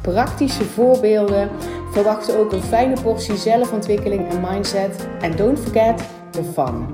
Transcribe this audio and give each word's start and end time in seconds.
praktische 0.00 0.64
voorbeelden. 0.64 1.50
Verwacht 1.90 2.36
ook 2.36 2.52
een 2.52 2.62
fijne 2.62 3.00
portie 3.02 3.36
zelfontwikkeling 3.36 4.28
en 4.28 4.40
mindset. 4.40 5.08
En 5.20 5.36
don't 5.36 5.58
forget 5.58 6.02
the 6.30 6.44
fun. 6.44 6.86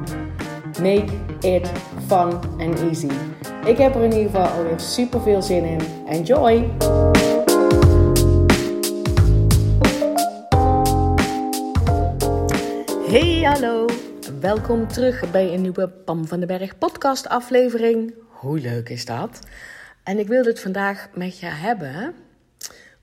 Make 0.83 1.07
it 1.41 1.71
fun 2.07 2.33
and 2.59 2.81
easy. 2.81 3.11
Ik 3.65 3.79
heb 3.79 3.95
er 3.95 4.03
in 4.03 4.13
ieder 4.13 4.31
geval 4.31 4.47
alweer 4.47 4.81
super 4.81 5.21
veel 5.21 5.43
zin 5.43 5.65
in. 5.65 5.81
Enjoy! 6.07 6.71
Hey, 13.09 13.43
hallo! 13.43 13.85
Welkom 14.41 14.89
terug 14.89 15.31
bij 15.31 15.55
een 15.55 15.61
nieuwe 15.61 15.89
Pam 15.89 16.27
van 16.27 16.39
den 16.39 16.49
Berg 16.49 16.79
podcast 16.79 17.29
aflevering. 17.29 18.15
Hoe 18.29 18.59
leuk 18.59 18.89
is 18.89 19.05
dat? 19.05 19.39
En 20.03 20.19
ik 20.19 20.27
wilde 20.27 20.49
het 20.49 20.61
vandaag 20.61 21.09
met 21.15 21.39
je 21.39 21.47
hebben 21.47 22.15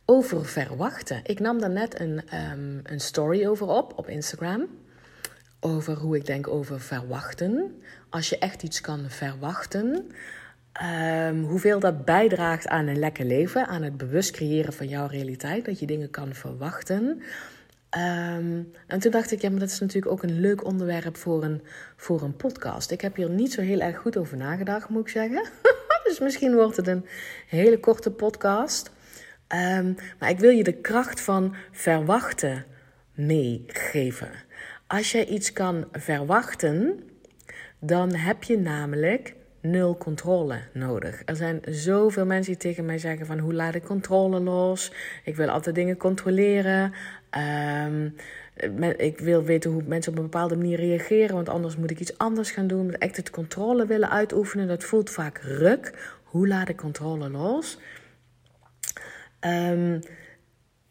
over 0.05 0.45
verwachten. 0.45 1.19
Ik 1.23 1.39
nam 1.39 1.59
daar 1.59 1.69
net 1.69 1.99
een, 1.99 2.21
um, 2.51 2.79
een 2.83 2.99
story 2.99 3.45
over 3.45 3.67
op 3.67 3.93
op 3.95 4.07
Instagram. 4.07 4.67
Over 5.59 5.93
hoe 5.93 6.15
ik 6.15 6.25
denk 6.25 6.47
over 6.47 6.79
verwachten. 6.79 7.81
Als 8.09 8.29
je 8.29 8.37
echt 8.37 8.63
iets 8.63 8.81
kan 8.81 9.05
verwachten. 9.09 10.11
Um, 11.27 11.43
hoeveel 11.43 11.79
dat 11.79 12.05
bijdraagt 12.05 12.67
aan 12.67 12.87
een 12.87 12.99
lekker 12.99 13.25
leven, 13.25 13.67
aan 13.67 13.81
het 13.81 13.97
bewust 13.97 14.31
creëren 14.31 14.73
van 14.73 14.87
jouw 14.87 15.07
realiteit, 15.07 15.65
dat 15.65 15.79
je 15.79 15.85
dingen 15.85 16.09
kan 16.09 16.33
verwachten. 16.33 17.21
Um, 17.97 18.71
en 18.87 18.99
toen 18.99 19.11
dacht 19.11 19.31
ik, 19.31 19.41
ja, 19.41 19.49
maar 19.49 19.59
dat 19.59 19.69
is 19.69 19.79
natuurlijk 19.79 20.11
ook 20.11 20.23
een 20.23 20.39
leuk 20.39 20.65
onderwerp 20.65 21.17
voor 21.17 21.43
een, 21.43 21.61
voor 21.95 22.21
een 22.21 22.35
podcast. 22.35 22.91
Ik 22.91 23.01
heb 23.01 23.15
hier 23.15 23.29
niet 23.29 23.53
zo 23.53 23.61
heel 23.61 23.79
erg 23.79 23.97
goed 23.97 24.17
over 24.17 24.37
nagedacht, 24.37 24.89
moet 24.89 25.01
ik 25.01 25.09
zeggen. 25.09 25.49
dus 26.03 26.19
misschien 26.19 26.53
wordt 26.53 26.77
het 26.77 26.87
een 26.87 27.05
hele 27.47 27.79
korte 27.79 28.11
podcast. 28.11 28.91
Um, 29.53 29.95
maar 30.19 30.29
ik 30.29 30.39
wil 30.39 30.49
je 30.49 30.63
de 30.63 30.73
kracht 30.73 31.21
van 31.21 31.55
verwachten 31.71 32.65
meegeven. 33.13 34.31
Als 34.87 35.11
je 35.11 35.25
iets 35.25 35.53
kan 35.53 35.87
verwachten, 35.91 36.99
dan 37.79 38.13
heb 38.13 38.43
je 38.43 38.57
namelijk 38.57 39.35
nul 39.61 39.97
controle 39.97 40.59
nodig. 40.73 41.21
Er 41.25 41.35
zijn 41.35 41.61
zoveel 41.65 42.25
mensen 42.25 42.51
die 42.51 42.61
tegen 42.61 42.85
mij 42.85 42.97
zeggen 42.97 43.25
van 43.25 43.39
hoe 43.39 43.53
laat 43.53 43.75
ik 43.75 43.83
controle 43.83 44.39
los? 44.39 44.93
Ik 45.23 45.35
wil 45.35 45.49
altijd 45.49 45.75
dingen 45.75 45.97
controleren. 45.97 46.93
Um, 47.85 48.15
ik 48.97 49.19
wil 49.19 49.43
weten 49.43 49.71
hoe 49.71 49.83
mensen 49.85 50.11
op 50.11 50.17
een 50.17 50.23
bepaalde 50.23 50.55
manier 50.55 50.77
reageren, 50.77 51.35
want 51.35 51.49
anders 51.49 51.77
moet 51.77 51.91
ik 51.91 51.99
iets 51.99 52.17
anders 52.17 52.51
gaan 52.51 52.67
doen. 52.67 52.93
Echt 52.93 53.17
het 53.17 53.29
controle 53.29 53.85
willen 53.85 54.09
uitoefenen, 54.09 54.67
dat 54.67 54.83
voelt 54.83 55.09
vaak 55.09 55.37
ruk. 55.37 55.93
Hoe 56.23 56.47
laat 56.47 56.69
ik 56.69 56.77
controle 56.77 57.29
los? 57.29 57.77
Um, 59.45 59.99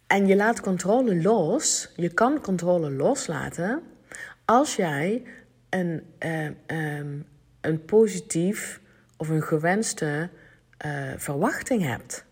en 0.07 0.27
je 0.27 0.37
laat 0.37 0.61
controle 0.61 1.23
los. 1.23 1.93
Je 1.97 2.09
kan 2.09 2.41
controle 2.41 2.91
loslaten 2.91 3.83
als 4.45 4.77
jij 4.77 5.23
een, 5.69 6.03
uh, 6.19 6.45
um, 6.99 7.27
een 7.61 7.85
positief 7.85 8.81
of 9.17 9.29
een 9.29 9.43
gewenste 9.43 10.29
uh, 10.87 11.13
verwachting 11.17 11.83
hebt. 11.83 12.25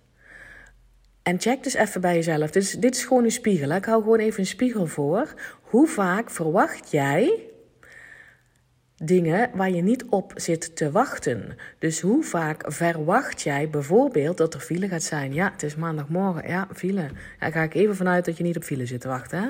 En 1.23 1.41
check 1.41 1.63
dus 1.63 1.75
even 1.75 2.01
bij 2.01 2.15
jezelf. 2.15 2.51
Dit 2.51 2.63
is, 2.63 2.73
dit 2.73 2.95
is 2.95 3.05
gewoon 3.05 3.25
een 3.25 3.31
spiegel. 3.31 3.71
Ik 3.71 3.85
hou 3.85 4.03
gewoon 4.03 4.19
even 4.19 4.41
een 4.41 4.47
spiegel 4.47 4.87
voor. 4.87 5.35
Hoe 5.63 5.87
vaak 5.87 6.31
verwacht 6.31 6.91
jij 6.91 7.50
dingen 9.03 9.51
waar 9.55 9.71
je 9.71 9.83
niet 9.83 10.05
op 10.05 10.33
zit 10.35 10.77
te 10.77 10.91
wachten. 10.91 11.57
Dus 11.79 12.01
hoe 12.01 12.23
vaak 12.23 12.63
verwacht 12.67 13.43
jij 13.43 13.69
bijvoorbeeld 13.69 14.37
dat 14.37 14.55
er 14.55 14.61
file 14.61 14.89
gaat 14.89 15.03
zijn? 15.03 15.35
Ja, 15.35 15.51
het 15.53 15.63
is 15.63 15.77
maandagmorgen. 15.77 16.49
Ja, 16.49 16.69
file. 16.75 17.07
Daar 17.39 17.53
ga 17.53 17.63
ik 17.63 17.75
even 17.75 17.97
vanuit 17.97 18.25
dat 18.25 18.37
je 18.37 18.43
niet 18.43 18.57
op 18.57 18.63
file 18.63 18.87
zit 18.87 19.01
te 19.01 19.09
wachten. 19.09 19.39
Hè? 19.39 19.49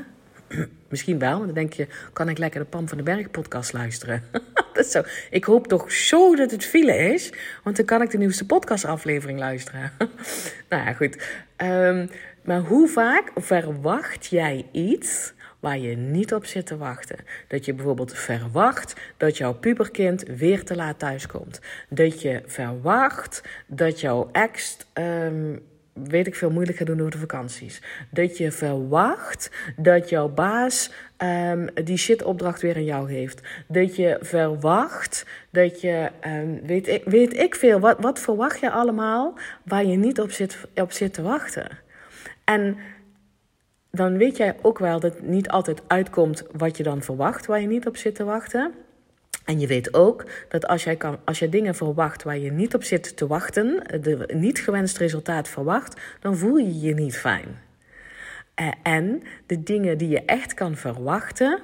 Misschien 0.88 1.18
wel, 1.18 1.38
dan 1.38 1.54
denk 1.54 1.72
je, 1.72 1.86
kan 2.12 2.28
ik 2.28 2.38
lekker 2.38 2.60
de 2.60 2.66
Pam 2.66 2.88
van 2.88 2.98
de 2.98 3.04
Berg 3.04 3.30
podcast 3.30 3.72
luisteren? 3.72 4.22
dat 4.72 4.84
is 4.84 4.90
zo. 4.90 5.02
Ik 5.30 5.44
hoop 5.44 5.66
toch 5.66 5.92
zo 5.92 6.34
dat 6.36 6.50
het 6.50 6.64
file 6.64 6.96
is, 6.96 7.32
want 7.64 7.76
dan 7.76 7.84
kan 7.84 8.02
ik 8.02 8.10
de 8.10 8.18
nieuwste 8.18 8.46
podcastaflevering 8.46 9.38
luisteren. 9.38 9.92
nou 10.68 10.84
ja, 10.84 10.92
goed. 10.92 11.28
Um, 11.56 12.10
maar 12.44 12.60
hoe 12.60 12.88
vaak 12.88 13.30
verwacht 13.36 14.26
jij 14.26 14.66
iets 14.72 15.32
waar 15.60 15.78
je 15.78 15.96
niet 15.96 16.34
op 16.34 16.44
zit 16.44 16.66
te 16.66 16.76
wachten. 16.76 17.18
Dat 17.48 17.64
je 17.64 17.74
bijvoorbeeld 17.74 18.14
verwacht 18.14 18.94
dat 19.16 19.36
jouw 19.36 19.54
puberkind 19.54 20.24
weer 20.36 20.64
te 20.64 20.76
laat 20.76 20.98
thuiskomt. 20.98 21.60
Dat 21.88 22.22
je 22.22 22.42
verwacht 22.46 23.42
dat 23.66 24.00
jouw 24.00 24.28
ex, 24.32 24.76
um, 24.94 25.60
weet 25.92 26.26
ik 26.26 26.34
veel, 26.34 26.50
moeilijk 26.50 26.78
gaat 26.78 26.86
doen 26.86 26.98
over 26.98 27.10
de 27.10 27.18
vakanties. 27.18 27.82
Dat 28.10 28.36
je 28.36 28.50
verwacht 28.50 29.50
dat 29.76 30.08
jouw 30.08 30.28
baas 30.28 30.90
um, 31.18 31.68
die 31.84 31.96
shitopdracht 31.96 32.62
weer 32.62 32.74
aan 32.74 32.84
jou 32.84 33.08
geeft. 33.08 33.40
Dat 33.68 33.96
je 33.96 34.18
verwacht 34.20 35.26
dat 35.50 35.80
je, 35.80 36.10
um, 36.26 36.60
weet, 36.66 36.88
ik, 36.88 37.04
weet 37.04 37.36
ik 37.36 37.54
veel, 37.54 37.80
wat, 37.80 37.96
wat 38.00 38.18
verwacht 38.18 38.60
je 38.60 38.70
allemaal 38.70 39.38
waar 39.64 39.84
je 39.84 39.96
niet 39.96 40.20
op 40.20 40.30
zit, 40.30 40.58
op 40.74 40.92
zit 40.92 41.14
te 41.14 41.22
wachten? 41.22 41.78
En 42.44 42.76
dan 43.90 44.16
weet 44.16 44.36
jij 44.36 44.56
ook 44.62 44.78
wel 44.78 45.00
dat 45.00 45.14
het 45.14 45.28
niet 45.28 45.48
altijd 45.48 45.82
uitkomt 45.86 46.44
wat 46.52 46.76
je 46.76 46.82
dan 46.82 47.02
verwacht, 47.02 47.46
waar 47.46 47.60
je 47.60 47.66
niet 47.66 47.86
op 47.86 47.96
zit 47.96 48.14
te 48.14 48.24
wachten. 48.24 48.72
En 49.44 49.60
je 49.60 49.66
weet 49.66 49.94
ook 49.94 50.24
dat 50.48 50.66
als 50.66 50.84
jij, 50.84 50.96
kan, 50.96 51.18
als 51.24 51.38
jij 51.38 51.48
dingen 51.48 51.74
verwacht 51.74 52.22
waar 52.22 52.38
je 52.38 52.52
niet 52.52 52.74
op 52.74 52.84
zit 52.84 53.16
te 53.16 53.26
wachten, 53.26 53.82
de 54.00 54.28
niet 54.34 54.60
gewenst 54.60 54.98
resultaat 54.98 55.48
verwacht, 55.48 56.00
dan 56.20 56.36
voel 56.36 56.56
je 56.56 56.80
je 56.80 56.94
niet 56.94 57.16
fijn. 57.16 57.58
En 58.82 59.22
de 59.46 59.62
dingen 59.62 59.98
die 59.98 60.08
je 60.08 60.24
echt 60.24 60.54
kan 60.54 60.76
verwachten, 60.76 61.60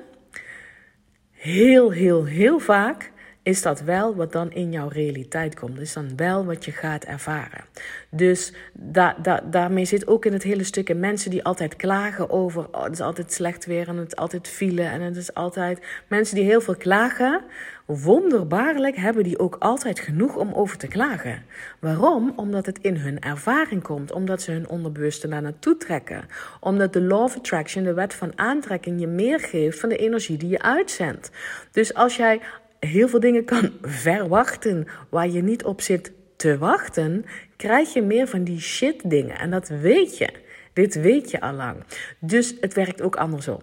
heel, 1.31 1.91
heel, 1.91 2.25
heel 2.25 2.58
vaak 2.58 3.12
is 3.47 3.62
dat 3.62 3.81
wel 3.81 4.15
wat 4.15 4.33
dan 4.33 4.53
in 4.53 4.73
jouw 4.73 4.89
realiteit 4.89 5.55
komt. 5.55 5.81
Is 5.81 5.93
dan 5.93 6.17
wel 6.17 6.45
wat 6.45 6.65
je 6.65 6.73
gaat 6.73 7.05
ervaren. 7.05 7.65
Dus 8.11 8.53
da, 8.73 9.17
da, 9.23 9.41
daarmee 9.51 9.84
zit 9.84 10.07
ook 10.07 10.25
in 10.25 10.33
het 10.33 10.43
hele 10.43 10.65
stuk 10.65 10.89
in 10.89 11.01
mensen 11.01 11.31
die 11.31 11.45
altijd 11.45 11.77
klagen 11.77 12.31
over... 12.31 12.67
Oh, 12.73 12.83
het 12.83 12.93
is 12.93 13.01
altijd 13.01 13.33
slecht 13.33 13.67
weer 13.67 13.89
en 13.89 13.97
het 13.97 14.06
is 14.06 14.17
altijd 14.17 14.49
file 14.49 14.83
en 14.83 15.01
het 15.01 15.17
is 15.17 15.35
altijd... 15.35 15.81
Mensen 16.09 16.35
die 16.35 16.45
heel 16.45 16.61
veel 16.61 16.77
klagen, 16.77 17.43
wonderbaarlijk 17.85 18.97
hebben 18.97 19.25
die 19.25 19.39
ook 19.39 19.56
altijd 19.59 20.01
genoeg 20.01 20.37
om 20.37 20.53
over 20.53 20.79
te 20.79 20.89
klagen. 20.89 21.43
Waarom? 21.79 22.33
Omdat 22.37 22.67
het 22.67 22.79
in 22.79 22.97
hun 22.97 23.21
ervaring 23.21 23.83
komt. 23.83 24.12
Omdat 24.12 24.43
ze 24.43 24.51
hun 24.51 24.69
onderbewuste 24.69 25.29
naar 25.29 25.43
naartoe 25.43 25.77
trekken. 25.77 26.25
Omdat 26.61 26.93
de 26.93 27.01
law 27.01 27.23
of 27.23 27.37
attraction, 27.37 27.85
de 27.85 27.95
wet 27.95 28.15
van 28.15 28.39
aantrekking, 28.39 29.01
je 29.01 29.06
meer 29.06 29.41
geeft 29.41 29.81
van 29.81 29.89
de 29.89 29.97
energie 29.97 30.37
die 30.37 30.49
je 30.49 30.62
uitzendt. 30.62 31.31
Dus 31.71 31.95
als 31.95 32.17
jij 32.17 32.41
heel 32.87 33.09
veel 33.09 33.21
dingen 33.21 33.45
kan 33.45 33.73
verwachten 34.05 34.87
waar 35.09 35.29
je 35.29 35.43
niet 35.43 35.65
op 35.65 35.81
zit 35.81 36.13
te 36.37 36.59
wachten, 36.59 37.25
krijg 37.57 37.93
je 37.93 38.03
meer 38.03 38.27
van 38.27 38.45
die 38.45 38.61
shit 38.61 39.11
dingen. 39.11 39.39
En 39.39 39.51
dat 39.51 39.69
weet 39.69 40.19
je. 40.19 40.29
Dit 40.73 40.94
weet 40.94 41.31
je 41.31 41.41
al 41.41 41.53
lang. 41.53 41.77
Dus 42.19 42.55
het 42.61 42.75
werkt 42.75 43.03
ook 43.03 43.17
andersom. 43.17 43.61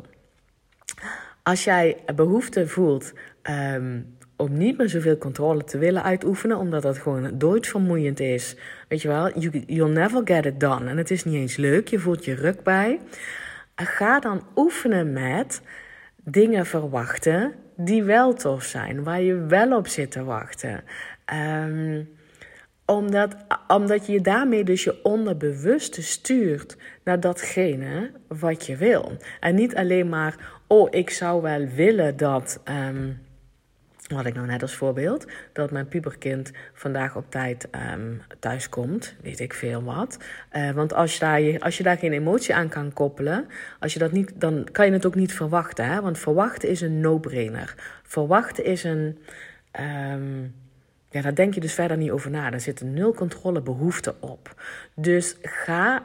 Als 1.43 1.63
jij 1.63 1.97
behoefte 2.15 2.67
voelt 2.67 3.13
um, 3.49 4.15
om 4.35 4.57
niet 4.57 4.77
meer 4.77 4.89
zoveel 4.89 5.17
controle 5.17 5.63
te 5.63 5.77
willen 5.77 6.03
uitoefenen, 6.03 6.57
omdat 6.57 6.81
dat 6.81 6.97
gewoon 6.97 7.37
doodsvermoeiend 7.37 8.19
is. 8.19 8.55
Weet 8.87 9.01
je 9.01 9.07
wel, 9.07 9.39
you, 9.39 9.63
you'll 9.65 9.91
never 9.91 10.21
get 10.25 10.45
it 10.45 10.59
done. 10.59 10.89
En 10.89 10.97
het 10.97 11.11
is 11.11 11.23
niet 11.23 11.35
eens 11.35 11.55
leuk, 11.55 11.87
je 11.87 11.99
voelt 11.99 12.25
je 12.25 12.35
ruk 12.35 12.63
bij. 12.63 12.99
Ga 13.75 14.19
dan 14.19 14.43
oefenen 14.55 15.13
met 15.13 15.61
dingen 16.23 16.65
verwachten 16.65 17.53
die 17.75 18.03
wel 18.03 18.33
tof 18.33 18.63
zijn, 18.63 19.03
waar 19.03 19.21
je 19.21 19.45
wel 19.45 19.77
op 19.77 19.87
zit 19.87 20.11
te 20.11 20.23
wachten. 20.23 20.83
Um, 21.33 22.09
omdat, 22.85 23.35
omdat 23.67 24.05
je 24.05 24.21
daarmee 24.21 24.63
dus 24.63 24.83
je 24.83 25.03
onderbewuste 25.03 26.01
stuurt 26.01 26.77
naar 27.03 27.19
datgene 27.19 28.11
wat 28.27 28.65
je 28.65 28.75
wil. 28.75 29.11
En 29.39 29.55
niet 29.55 29.75
alleen 29.75 30.09
maar, 30.09 30.61
oh, 30.67 30.87
ik 30.91 31.09
zou 31.09 31.41
wel 31.41 31.67
willen 31.67 32.17
dat. 32.17 32.61
Um, 32.69 33.21
wat 34.13 34.25
ik 34.25 34.33
nou 34.33 34.47
net 34.47 34.61
als 34.61 34.75
voorbeeld, 34.75 35.27
dat 35.53 35.71
mijn 35.71 35.87
puberkind 35.87 36.51
vandaag 36.73 37.15
op 37.15 37.25
tijd 37.29 37.67
um, 37.93 38.21
thuis 38.39 38.69
komt, 38.69 39.15
weet 39.21 39.39
ik 39.39 39.53
veel 39.53 39.83
wat. 39.83 40.17
Uh, 40.53 40.71
want 40.71 40.93
als 40.93 41.13
je, 41.13 41.19
daar, 41.19 41.59
als 41.59 41.77
je 41.77 41.83
daar 41.83 41.97
geen 41.97 42.13
emotie 42.13 42.55
aan 42.55 42.69
kan 42.69 42.93
koppelen, 42.93 43.47
als 43.79 43.93
je 43.93 43.99
dat 43.99 44.11
niet, 44.11 44.31
dan 44.35 44.67
kan 44.71 44.85
je 44.85 44.91
het 44.91 45.05
ook 45.05 45.15
niet 45.15 45.33
verwachten. 45.33 45.85
Hè? 45.85 46.01
Want 46.01 46.19
verwachten 46.19 46.69
is 46.69 46.81
een 46.81 46.99
no-brainer. 46.99 47.75
Verwachten 48.03 48.65
is 48.65 48.83
een. 48.83 49.17
Um, 49.79 50.55
ja, 51.09 51.21
daar 51.21 51.35
denk 51.35 51.53
je 51.53 51.59
dus 51.59 51.73
verder 51.73 51.97
niet 51.97 52.11
over 52.11 52.31
na. 52.31 52.49
Daar 52.49 52.59
zit 52.59 52.81
een 52.81 52.93
nul 52.93 53.13
controle 53.13 53.61
behoefte 53.61 54.15
op. 54.19 54.61
Dus 54.95 55.37
ga 55.41 56.03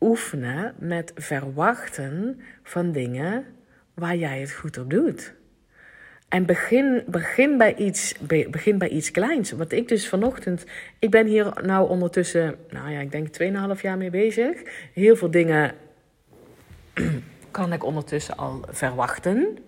oefenen 0.00 0.74
met 0.78 1.12
verwachten 1.14 2.40
van 2.62 2.92
dingen 2.92 3.44
waar 3.94 4.16
jij 4.16 4.40
het 4.40 4.52
goed 4.52 4.78
op 4.78 4.90
doet. 4.90 5.34
En 6.30 6.46
begin, 6.46 7.02
begin, 7.06 7.58
bij 7.58 7.74
iets, 7.74 8.14
begin 8.50 8.78
bij 8.78 8.88
iets 8.88 9.10
kleins. 9.10 9.50
Wat 9.50 9.72
ik 9.72 9.88
dus 9.88 10.08
vanochtend. 10.08 10.64
Ik 10.98 11.10
ben 11.10 11.26
hier 11.26 11.52
nou 11.62 11.88
ondertussen, 11.88 12.56
nou 12.68 12.90
ja, 12.90 13.00
ik 13.00 13.10
denk 13.10 13.28
2,5 13.76 13.80
jaar 13.80 13.96
mee 13.96 14.10
bezig. 14.10 14.62
Heel 14.92 15.16
veel 15.16 15.30
dingen 15.30 15.74
kan 17.50 17.72
ik 17.72 17.84
ondertussen 17.84 18.36
al 18.36 18.64
verwachten. 18.68 19.58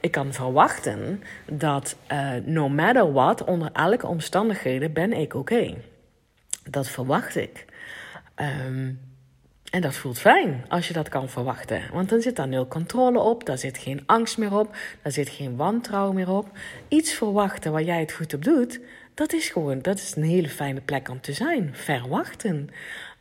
Ik 0.00 0.10
kan 0.10 0.32
verwachten 0.32 1.22
dat 1.52 1.96
uh, 2.12 2.34
no 2.44 2.68
matter 2.68 3.12
what, 3.12 3.44
onder 3.44 3.70
elke 3.72 4.06
omstandigheden, 4.06 4.92
ben 4.92 5.12
ik 5.12 5.34
oké. 5.34 5.74
Dat 6.70 6.88
verwacht 6.88 7.36
ik. 7.36 7.64
Um, 8.36 9.00
en 9.70 9.80
dat 9.80 9.94
voelt 9.94 10.18
fijn 10.18 10.64
als 10.68 10.88
je 10.88 10.92
dat 10.92 11.08
kan 11.08 11.28
verwachten. 11.28 11.82
Want 11.92 12.08
dan 12.08 12.20
zit 12.20 12.36
daar 12.36 12.48
nul 12.48 12.68
controle 12.68 13.18
op, 13.20 13.46
daar 13.46 13.58
zit 13.58 13.78
geen 13.78 14.02
angst 14.06 14.38
meer 14.38 14.58
op, 14.58 14.76
daar 15.02 15.12
zit 15.12 15.28
geen 15.28 15.56
wantrouwen 15.56 16.14
meer 16.14 16.30
op. 16.30 16.48
Iets 16.88 17.12
verwachten 17.12 17.72
waar 17.72 17.82
jij 17.82 18.00
het 18.00 18.12
goed 18.12 18.34
op 18.34 18.44
doet, 18.44 18.80
dat 19.14 19.32
is 19.32 19.48
gewoon 19.48 19.82
dat 19.82 19.98
is 19.98 20.16
een 20.16 20.22
hele 20.22 20.48
fijne 20.48 20.80
plek 20.80 21.08
om 21.08 21.20
te 21.20 21.32
zijn. 21.32 21.70
Verwachten. 21.72 22.68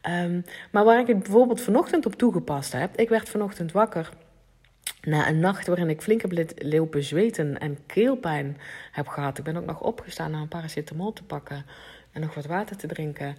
Um, 0.09 0.45
maar 0.71 0.83
waar 0.83 0.99
ik 0.99 1.07
het 1.07 1.19
bijvoorbeeld 1.19 1.61
vanochtend 1.61 2.05
op 2.05 2.15
toegepast 2.15 2.71
heb, 2.71 2.95
ik 2.95 3.09
werd 3.09 3.29
vanochtend 3.29 3.71
wakker. 3.71 4.09
Na 5.01 5.27
een 5.27 5.39
nacht 5.39 5.67
waarin 5.67 5.89
ik 5.89 6.01
flink 6.01 6.21
heb 6.21 6.53
lopen 6.55 7.03
zweten 7.03 7.59
en 7.59 7.77
keelpijn 7.85 8.57
heb 8.91 9.07
gehad. 9.07 9.37
Ik 9.37 9.43
ben 9.43 9.57
ook 9.57 9.65
nog 9.65 9.81
opgestaan 9.81 10.31
naar 10.31 10.41
een 10.41 10.47
paracetamol 10.47 11.13
te 11.13 11.23
pakken 11.23 11.65
en 12.11 12.21
nog 12.21 12.33
wat 12.35 12.45
water 12.45 12.77
te 12.77 12.87
drinken. 12.87 13.35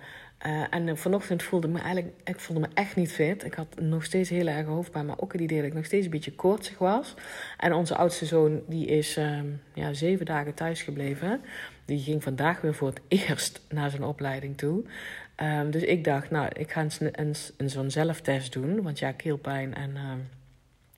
Uh, 0.47 0.65
en 0.71 0.99
vanochtend 0.99 1.43
voelde 1.43 1.69
me 1.69 1.79
eigenlijk 1.79 2.15
ik 2.25 2.41
voelde 2.41 2.61
me 2.61 2.69
echt 2.75 2.97
niet 2.97 3.13
fit. 3.13 3.45
Ik 3.45 3.55
had 3.55 3.81
nog 3.81 4.05
steeds 4.05 4.31
heel 4.31 4.47
erg 4.47 4.67
hoofdpijn, 4.67 5.07
maar 5.07 5.19
ook 5.19 5.33
het 5.33 5.41
idee 5.41 5.59
dat 5.59 5.67
ik 5.67 5.75
nog 5.75 5.85
steeds 5.85 6.05
een 6.05 6.11
beetje 6.11 6.35
koortsig 6.35 6.79
was. 6.79 7.15
En 7.59 7.73
onze 7.73 7.97
oudste 7.97 8.27
zoon 8.27 8.63
die 8.67 8.87
is 8.87 9.19
uh, 9.19 9.39
ja, 9.75 9.93
zeven 9.93 10.27
dagen 10.27 10.55
thuis 10.55 10.83
gebleven. 10.83 11.41
Die 11.85 11.99
ging 11.99 12.23
vandaag 12.23 12.61
weer 12.61 12.75
voor 12.75 12.89
het 12.89 13.01
eerst 13.29 13.61
naar 13.69 13.91
zijn 13.91 14.05
opleiding 14.05 14.59
toe. 14.59 14.85
Um, 15.37 15.71
dus 15.71 15.83
ik 15.83 16.05
dacht, 16.05 16.31
nou, 16.31 16.49
ik 16.53 16.73
ga 16.73 16.81
een, 16.81 17.09
een, 17.13 17.35
een 17.57 17.71
zo'n 17.71 17.91
zelftest 17.91 18.53
doen. 18.53 18.83
Want 18.83 18.99
ja, 18.99 19.13
keelpijn 19.13 19.75
en... 19.75 19.91
Uh, 19.91 20.13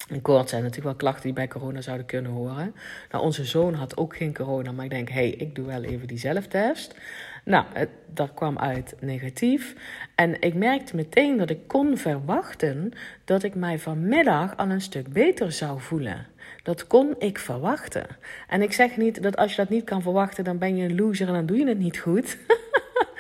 en 0.08 0.22
koorts 0.22 0.50
zijn 0.50 0.62
natuurlijk 0.62 0.88
wel 0.88 0.98
klachten 0.98 1.22
die 1.22 1.32
bij 1.32 1.48
corona 1.48 1.80
zouden 1.80 2.06
kunnen 2.06 2.32
horen. 2.32 2.74
Nou, 3.10 3.24
onze 3.24 3.44
zoon 3.44 3.74
had 3.74 3.96
ook 3.96 4.16
geen 4.16 4.34
corona, 4.34 4.72
maar 4.72 4.84
ik 4.84 4.90
denk, 4.90 5.08
hé, 5.08 5.14
hey, 5.14 5.30
ik 5.30 5.54
doe 5.54 5.66
wel 5.66 5.82
even 5.82 6.06
die 6.06 6.18
zelftest. 6.18 6.94
Nou, 7.44 7.64
dat 8.06 8.34
kwam 8.34 8.58
uit 8.58 8.94
negatief. 9.00 9.74
En 10.14 10.40
ik 10.40 10.54
merkte 10.54 10.96
meteen 10.96 11.36
dat 11.36 11.50
ik 11.50 11.68
kon 11.68 11.96
verwachten 11.96 12.92
dat 13.24 13.42
ik 13.42 13.54
mij 13.54 13.78
vanmiddag 13.78 14.56
al 14.56 14.70
een 14.70 14.80
stuk 14.80 15.12
beter 15.12 15.52
zou 15.52 15.80
voelen. 15.80 16.26
Dat 16.62 16.86
kon 16.86 17.14
ik 17.18 17.38
verwachten. 17.38 18.06
En 18.48 18.62
ik 18.62 18.72
zeg 18.72 18.96
niet 18.96 19.22
dat 19.22 19.36
als 19.36 19.50
je 19.50 19.56
dat 19.56 19.68
niet 19.68 19.84
kan 19.84 20.02
verwachten, 20.02 20.44
dan 20.44 20.58
ben 20.58 20.76
je 20.76 20.84
een 20.84 20.96
loser 20.96 21.26
en 21.26 21.32
dan 21.32 21.46
doe 21.46 21.56
je 21.56 21.66
het 21.66 21.78
niet 21.78 21.98
goed. 21.98 22.38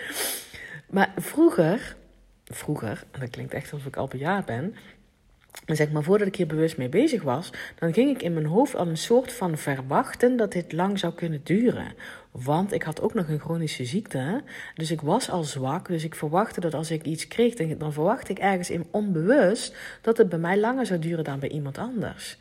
maar 0.94 1.12
vroeger, 1.16 1.96
vroeger, 2.44 3.04
en 3.10 3.20
dat 3.20 3.30
klinkt 3.30 3.52
echt 3.52 3.72
alsof 3.72 3.86
ik 3.86 3.96
al 3.96 4.08
bejaard 4.08 4.46
ben, 4.46 4.74
maar 5.66 5.76
zeg 5.76 5.90
maar, 5.90 6.02
voordat 6.02 6.26
ik 6.26 6.36
hier 6.36 6.46
bewust 6.46 6.76
mee 6.76 6.88
bezig 6.88 7.22
was, 7.22 7.50
dan 7.78 7.92
ging 7.92 8.10
ik 8.10 8.22
in 8.22 8.32
mijn 8.34 8.46
hoofd 8.46 8.76
al 8.76 8.86
een 8.86 8.96
soort 8.96 9.32
van 9.32 9.58
verwachten 9.58 10.36
dat 10.36 10.52
dit 10.52 10.72
lang 10.72 10.98
zou 10.98 11.12
kunnen 11.12 11.40
duren. 11.44 11.94
Want 12.30 12.72
ik 12.72 12.82
had 12.82 13.00
ook 13.00 13.14
nog 13.14 13.28
een 13.28 13.40
chronische 13.40 13.84
ziekte. 13.84 14.42
Dus 14.74 14.90
ik 14.90 15.00
was 15.00 15.30
al 15.30 15.44
zwak. 15.44 15.88
Dus 15.88 16.04
ik 16.04 16.14
verwachtte 16.14 16.60
dat 16.60 16.74
als 16.74 16.90
ik 16.90 17.04
iets 17.04 17.28
kreeg, 17.28 17.54
dan 17.54 17.92
verwachtte 17.92 18.32
ik 18.32 18.38
ergens 18.38 18.70
in 18.70 18.86
onbewust 18.90 19.76
dat 20.00 20.18
het 20.18 20.28
bij 20.28 20.38
mij 20.38 20.58
langer 20.58 20.86
zou 20.86 21.00
duren 21.00 21.24
dan 21.24 21.38
bij 21.38 21.48
iemand 21.48 21.78
anders. 21.78 22.36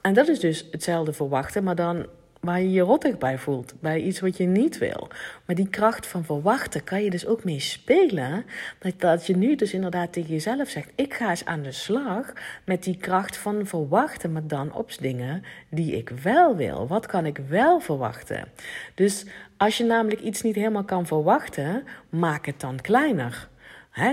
En 0.00 0.14
dat 0.14 0.28
is 0.28 0.40
dus 0.40 0.68
hetzelfde 0.70 1.12
verwachten, 1.12 1.64
maar 1.64 1.76
dan 1.76 2.06
waar 2.44 2.60
je 2.60 2.70
je 2.70 2.80
rottig 2.80 3.18
bij 3.18 3.38
voelt, 3.38 3.74
bij 3.80 4.00
iets 4.00 4.20
wat 4.20 4.36
je 4.36 4.46
niet 4.46 4.78
wil. 4.78 5.08
Maar 5.44 5.56
die 5.56 5.68
kracht 5.68 6.06
van 6.06 6.24
verwachten 6.24 6.84
kan 6.84 7.02
je 7.02 7.10
dus 7.10 7.26
ook 7.26 7.44
mee 7.44 7.60
spelen. 7.60 8.44
Dat, 8.96 9.26
je 9.26 9.36
nu 9.36 9.56
dus 9.56 9.72
inderdaad 9.72 10.12
tegen 10.12 10.30
jezelf 10.30 10.68
zegt: 10.68 10.90
ik 10.94 11.14
ga 11.14 11.30
eens 11.30 11.44
aan 11.44 11.62
de 11.62 11.72
slag 11.72 12.32
met 12.64 12.82
die 12.82 12.96
kracht 12.96 13.36
van 13.36 13.66
verwachten, 13.66 14.32
maar 14.32 14.46
dan 14.46 14.72
op 14.72 14.98
dingen 14.98 15.42
die 15.68 15.96
ik 15.96 16.08
wel 16.08 16.56
wil. 16.56 16.86
Wat 16.86 17.06
kan 17.06 17.26
ik 17.26 17.38
wel 17.48 17.80
verwachten? 17.80 18.48
Dus 18.94 19.26
als 19.56 19.76
je 19.76 19.84
namelijk 19.84 20.20
iets 20.20 20.42
niet 20.42 20.54
helemaal 20.54 20.84
kan 20.84 21.06
verwachten, 21.06 21.84
maak 22.08 22.46
het 22.46 22.60
dan 22.60 22.80
kleiner. 22.80 23.48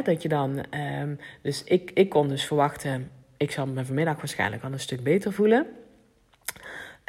Dat 0.03 0.21
je 0.21 0.29
dan, 0.29 0.65
um, 1.01 1.19
dus 1.41 1.63
ik, 1.63 1.91
ik 1.93 2.09
kon 2.09 2.27
dus 2.27 2.45
verwachten, 2.45 3.09
ik 3.37 3.51
zal 3.51 3.67
me 3.67 3.85
vanmiddag 3.85 4.17
waarschijnlijk 4.17 4.63
al 4.63 4.71
een 4.71 4.79
stuk 4.79 5.03
beter 5.03 5.33
voelen. 5.33 5.65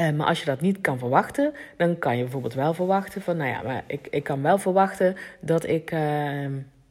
Uh, 0.02 0.10
maar 0.10 0.26
als 0.26 0.38
je 0.38 0.44
dat 0.44 0.60
niet 0.60 0.80
kan 0.80 0.98
verwachten, 0.98 1.52
dan 1.76 1.98
kan 1.98 2.16
je 2.16 2.22
bijvoorbeeld 2.22 2.54
wel 2.54 2.74
verwachten 2.74 3.22
van, 3.22 3.36
nou 3.36 3.50
ja, 3.50 3.62
maar 3.62 3.84
ik, 3.86 4.06
ik 4.10 4.24
kan 4.24 4.42
wel 4.42 4.58
verwachten 4.58 5.16
dat 5.40 5.66
ik, 5.66 5.90
uh, 5.92 6.46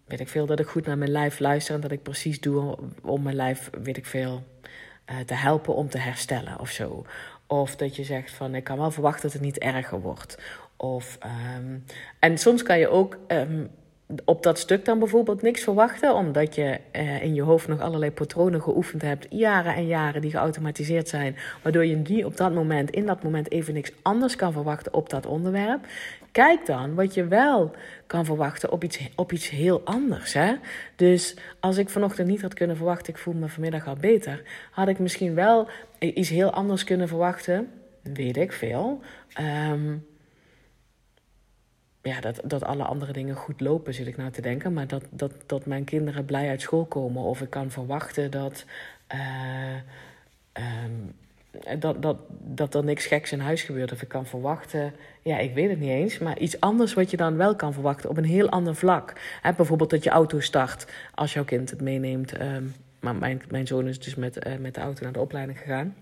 weet 0.05 0.19
ik 0.19 0.27
veel, 0.27 0.45
dat 0.45 0.59
ik 0.59 0.67
goed 0.67 0.85
naar 0.85 0.97
mijn 0.97 1.11
lijf 1.11 1.39
luister 1.39 1.75
en 1.75 1.81
dat 1.81 1.91
ik 1.91 2.03
precies 2.03 2.39
doe 2.39 2.77
om 3.01 3.21
mijn 3.21 3.35
lijf, 3.35 3.69
weet 3.83 3.97
ik 3.97 4.05
veel, 4.05 4.43
uh, 5.09 5.19
te 5.25 5.33
helpen 5.33 5.75
om 5.75 5.89
te 5.89 5.97
herstellen 5.97 6.59
of 6.59 6.69
zo. 6.69 7.05
Of 7.47 7.75
dat 7.75 7.95
je 7.95 8.03
zegt 8.03 8.31
van, 8.31 8.55
ik 8.55 8.63
kan 8.63 8.77
wel 8.77 8.91
verwachten 8.91 9.21
dat 9.21 9.33
het 9.33 9.41
niet 9.41 9.57
erger 9.57 10.01
wordt. 10.01 10.37
Of, 10.77 11.17
um, 11.57 11.83
en 12.19 12.37
soms 12.37 12.63
kan 12.63 12.79
je 12.79 12.87
ook 12.87 13.17
um, 13.27 13.69
op 14.25 14.43
dat 14.43 14.59
stuk 14.59 14.85
dan 14.85 14.99
bijvoorbeeld 14.99 15.41
niks 15.41 15.63
verwachten, 15.63 16.15
omdat 16.15 16.55
je 16.55 16.79
eh, 16.91 17.23
in 17.23 17.33
je 17.33 17.41
hoofd 17.41 17.67
nog 17.67 17.79
allerlei 17.79 18.11
patronen 18.11 18.61
geoefend 18.61 19.01
hebt, 19.01 19.27
jaren 19.29 19.75
en 19.75 19.87
jaren 19.87 20.21
die 20.21 20.31
geautomatiseerd 20.31 21.07
zijn, 21.07 21.35
waardoor 21.61 21.85
je 21.85 22.01
die 22.01 22.25
op 22.25 22.37
dat 22.37 22.53
moment, 22.53 22.89
in 22.89 23.05
dat 23.05 23.23
moment 23.23 23.51
even 23.51 23.73
niks 23.73 23.91
anders 24.01 24.35
kan 24.35 24.51
verwachten 24.51 24.93
op 24.93 25.09
dat 25.09 25.25
onderwerp. 25.25 25.85
Kijk 26.31 26.65
dan 26.65 26.95
wat 26.95 27.13
je 27.13 27.27
wel 27.27 27.71
kan 28.07 28.25
verwachten 28.25 28.71
op 28.71 28.83
iets, 28.83 28.99
op 29.15 29.31
iets 29.31 29.49
heel 29.49 29.81
anders. 29.83 30.33
Hè? 30.33 30.53
Dus 30.95 31.35
als 31.59 31.77
ik 31.77 31.89
vanochtend 31.89 32.27
niet 32.27 32.41
had 32.41 32.53
kunnen 32.53 32.75
verwachten, 32.75 33.13
ik 33.13 33.19
voel 33.19 33.33
me 33.33 33.47
vanmiddag 33.47 33.87
al 33.87 33.95
beter, 33.95 34.41
had 34.71 34.87
ik 34.87 34.99
misschien 34.99 35.33
wel 35.35 35.67
iets 35.99 36.29
heel 36.29 36.51
anders 36.51 36.83
kunnen 36.83 37.07
verwachten. 37.07 37.67
Weet 38.01 38.37
ik 38.37 38.51
veel. 38.51 39.01
Um, 39.71 40.05
ja, 42.01 42.19
dat, 42.19 42.41
dat 42.43 42.63
alle 42.63 42.83
andere 42.83 43.13
dingen 43.13 43.35
goed 43.35 43.61
lopen, 43.61 43.93
zit 43.93 44.07
ik 44.07 44.17
nou 44.17 44.31
te 44.31 44.41
denken. 44.41 44.73
Maar 44.73 44.87
dat, 44.87 45.03
dat, 45.09 45.31
dat 45.45 45.65
mijn 45.65 45.83
kinderen 45.83 46.25
blij 46.25 46.49
uit 46.49 46.61
school 46.61 46.85
komen. 46.85 47.23
Of 47.23 47.41
ik 47.41 47.49
kan 47.49 47.71
verwachten 47.71 48.31
dat, 48.31 48.65
uh, 49.13 49.75
um, 50.83 51.13
dat, 51.79 52.01
dat, 52.01 52.17
dat 52.29 52.75
er 52.75 52.83
niks 52.83 53.05
geks 53.05 53.31
in 53.31 53.39
huis 53.39 53.61
gebeurt. 53.61 53.91
Of 53.91 54.01
ik 54.01 54.07
kan 54.07 54.25
verwachten, 54.25 54.93
ja, 55.21 55.37
ik 55.37 55.53
weet 55.53 55.69
het 55.69 55.79
niet 55.79 55.89
eens. 55.89 56.19
Maar 56.19 56.39
iets 56.39 56.59
anders 56.59 56.93
wat 56.93 57.11
je 57.11 57.17
dan 57.17 57.37
wel 57.37 57.55
kan 57.55 57.73
verwachten 57.73 58.09
op 58.09 58.17
een 58.17 58.23
heel 58.23 58.49
ander 58.49 58.75
vlak. 58.75 59.13
Bijvoorbeeld 59.55 59.89
dat 59.89 60.03
je 60.03 60.09
auto 60.09 60.39
start 60.39 60.91
als 61.15 61.33
jouw 61.33 61.43
kind 61.43 61.69
het 61.69 61.81
meeneemt. 61.81 62.41
Um, 62.41 62.73
maar 62.99 63.15
mijn, 63.15 63.41
mijn 63.49 63.67
zoon 63.67 63.87
is 63.87 63.99
dus 63.99 64.15
met, 64.15 64.47
uh, 64.47 64.57
met 64.57 64.75
de 64.75 64.81
auto 64.81 65.03
naar 65.03 65.13
de 65.13 65.19
opleiding 65.19 65.59
gegaan. 65.59 65.95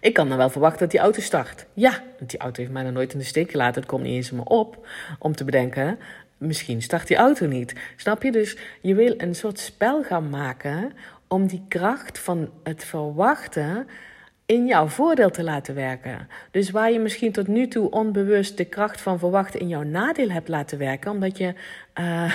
Ik 0.00 0.14
kan 0.14 0.28
dan 0.28 0.38
wel 0.38 0.50
verwachten 0.50 0.80
dat 0.80 0.90
die 0.90 1.00
auto 1.00 1.20
start. 1.20 1.66
Ja, 1.74 2.02
die 2.18 2.38
auto 2.38 2.60
heeft 2.60 2.72
mij 2.72 2.82
nog 2.82 2.92
nooit 2.92 3.12
in 3.12 3.18
de 3.18 3.24
steek 3.24 3.50
gelaten. 3.50 3.80
Het 3.80 3.90
komt 3.90 4.02
niet 4.02 4.14
eens 4.14 4.30
me 4.30 4.44
op 4.44 4.86
om 5.18 5.34
te 5.34 5.44
bedenken. 5.44 5.98
Misschien 6.36 6.82
start 6.82 7.06
die 7.06 7.16
auto 7.16 7.46
niet. 7.46 7.74
Snap 7.96 8.22
je? 8.22 8.32
Dus 8.32 8.56
je 8.80 8.94
wil 8.94 9.14
een 9.16 9.34
soort 9.34 9.58
spel 9.58 10.02
gaan 10.02 10.28
maken 10.28 10.92
om 11.28 11.46
die 11.46 11.64
kracht 11.68 12.18
van 12.18 12.50
het 12.62 12.84
verwachten 12.84 13.86
in 14.46 14.66
jouw 14.66 14.86
voordeel 14.86 15.30
te 15.30 15.42
laten 15.42 15.74
werken. 15.74 16.28
Dus 16.50 16.70
waar 16.70 16.92
je 16.92 16.98
misschien 16.98 17.32
tot 17.32 17.46
nu 17.46 17.68
toe 17.68 17.90
onbewust 17.90 18.56
de 18.56 18.64
kracht 18.64 19.00
van 19.00 19.18
verwachten 19.18 19.60
in 19.60 19.68
jouw 19.68 19.82
nadeel 19.82 20.30
hebt 20.30 20.48
laten 20.48 20.78
werken, 20.78 21.10
omdat 21.10 21.38
je 21.38 21.54
uh, 22.00 22.32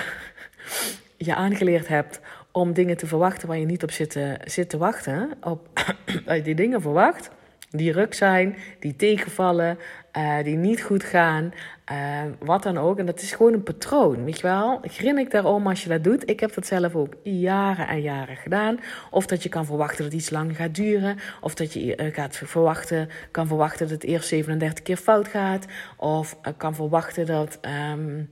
je 1.16 1.34
aangeleerd 1.34 1.88
hebt 1.88 2.20
om 2.56 2.72
dingen 2.72 2.96
te 2.96 3.06
verwachten 3.06 3.48
waar 3.48 3.58
je 3.58 3.66
niet 3.66 3.82
op 3.82 3.90
zit 3.90 4.10
te, 4.10 4.36
zit 4.44 4.68
te 4.68 4.76
wachten, 4.76 5.30
op, 5.40 5.68
je 6.34 6.42
die 6.42 6.54
dingen 6.54 6.80
verwacht 6.80 7.30
die 7.70 7.92
ruk 7.92 8.14
zijn, 8.14 8.56
die 8.80 8.96
tegenvallen, 8.96 9.78
uh, 10.18 10.42
die 10.42 10.56
niet 10.56 10.82
goed 10.82 11.04
gaan, 11.04 11.52
uh, 11.92 12.20
wat 12.38 12.62
dan 12.62 12.78
ook. 12.78 12.98
En 12.98 13.06
dat 13.06 13.20
is 13.20 13.32
gewoon 13.32 13.52
een 13.52 13.62
patroon, 13.62 14.24
weet 14.24 14.36
je 14.36 14.42
wel. 14.42 14.80
Grin 14.82 15.18
ik 15.18 15.30
daarom 15.30 15.66
als 15.66 15.82
je 15.82 15.88
dat 15.88 16.04
doet. 16.04 16.30
Ik 16.30 16.40
heb 16.40 16.54
dat 16.54 16.66
zelf 16.66 16.94
ook 16.94 17.14
jaren 17.22 17.88
en 17.88 18.00
jaren 18.00 18.36
gedaan. 18.36 18.78
Of 19.10 19.26
dat 19.26 19.42
je 19.42 19.48
kan 19.48 19.66
verwachten 19.66 20.04
dat 20.04 20.12
iets 20.12 20.30
lang 20.30 20.56
gaat 20.56 20.74
duren. 20.74 21.18
Of 21.40 21.54
dat 21.54 21.72
je 21.72 22.10
gaat 22.12 22.36
verwachten, 22.36 23.08
kan 23.30 23.46
verwachten 23.46 23.88
dat 23.88 23.90
het 23.90 24.04
eerst 24.04 24.28
37 24.28 24.84
keer 24.84 24.96
fout 24.96 25.28
gaat. 25.28 25.66
Of 25.96 26.36
kan 26.56 26.74
verwachten 26.74 27.26
dat... 27.26 27.58
Um, 27.92 28.28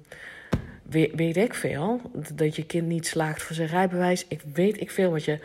weet, 0.94 1.14
weet 1.14 1.36
ik 1.36 1.54
veel. 1.54 2.00
Dat 2.34 2.56
je 2.56 2.66
kind 2.66 2.86
niet 2.86 3.06
slaagt 3.06 3.42
voor 3.42 3.56
zijn 3.56 3.68
rijbewijs. 3.68 4.26
Ik 4.28 4.40
weet 4.54 4.80
ik 4.80 4.90
veel 4.90 5.10
wat 5.10 5.24
je 5.24 5.38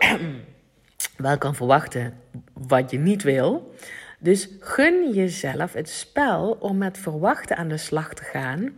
wel 1.16 1.38
kan 1.38 1.54
verwachten. 1.54 2.14
Wat 2.52 2.90
je 2.90 2.98
niet 2.98 3.22
wil. 3.22 3.74
Dus 4.18 4.48
gun 4.60 5.12
jezelf 5.12 5.72
het 5.72 5.88
spel 5.88 6.56
om 6.60 6.78
met 6.78 6.98
verwachten 6.98 7.56
aan 7.56 7.68
de 7.68 7.76
slag 7.76 8.14
te 8.14 8.24
gaan. 8.24 8.72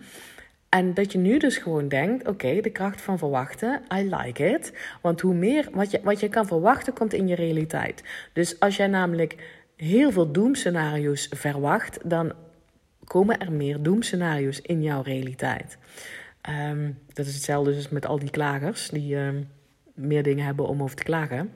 En 0.69 0.95
dat 0.95 1.13
je 1.13 1.19
nu 1.19 1.39
dus 1.39 1.57
gewoon 1.57 1.89
denkt: 1.89 2.29
oké, 2.29 2.61
de 2.61 2.71
kracht 2.71 3.01
van 3.01 3.19
verwachten, 3.19 3.83
I 3.95 4.17
like 4.17 4.45
it. 4.45 4.73
Want 5.01 5.21
hoe 5.21 5.35
meer 5.35 5.69
wat 5.73 5.91
je, 5.91 6.01
wat 6.03 6.21
je 6.21 6.29
kan 6.29 6.47
verwachten, 6.47 6.93
komt 6.93 7.13
in 7.13 7.29
je 7.29 7.35
realiteit. 7.35 8.03
Dus 8.33 8.61
als 8.61 8.77
jij 8.77 8.87
namelijk 8.87 9.37
heel 9.77 10.13
veel 10.13 10.33
doemscenario's 10.33 11.29
verwacht, 11.35 11.99
dan 12.05 12.33
komen 13.11 13.41
er 13.41 13.53
meer 13.53 13.83
doemscenario's 13.83 14.61
in 14.61 14.83
jouw 14.83 15.03
realiteit. 15.03 15.79
Um, 16.71 16.99
dat 17.13 17.27
is 17.27 17.35
hetzelfde 17.35 17.73
dus 17.73 17.89
met 17.89 18.07
al 18.07 18.19
die 18.19 18.31
klagers 18.31 18.89
die 18.89 19.17
um, 19.17 19.49
meer 19.95 20.23
dingen 20.23 20.45
hebben 20.45 20.69
om 20.69 20.83
over 20.83 20.97
te 20.97 21.03
klagen. 21.03 21.53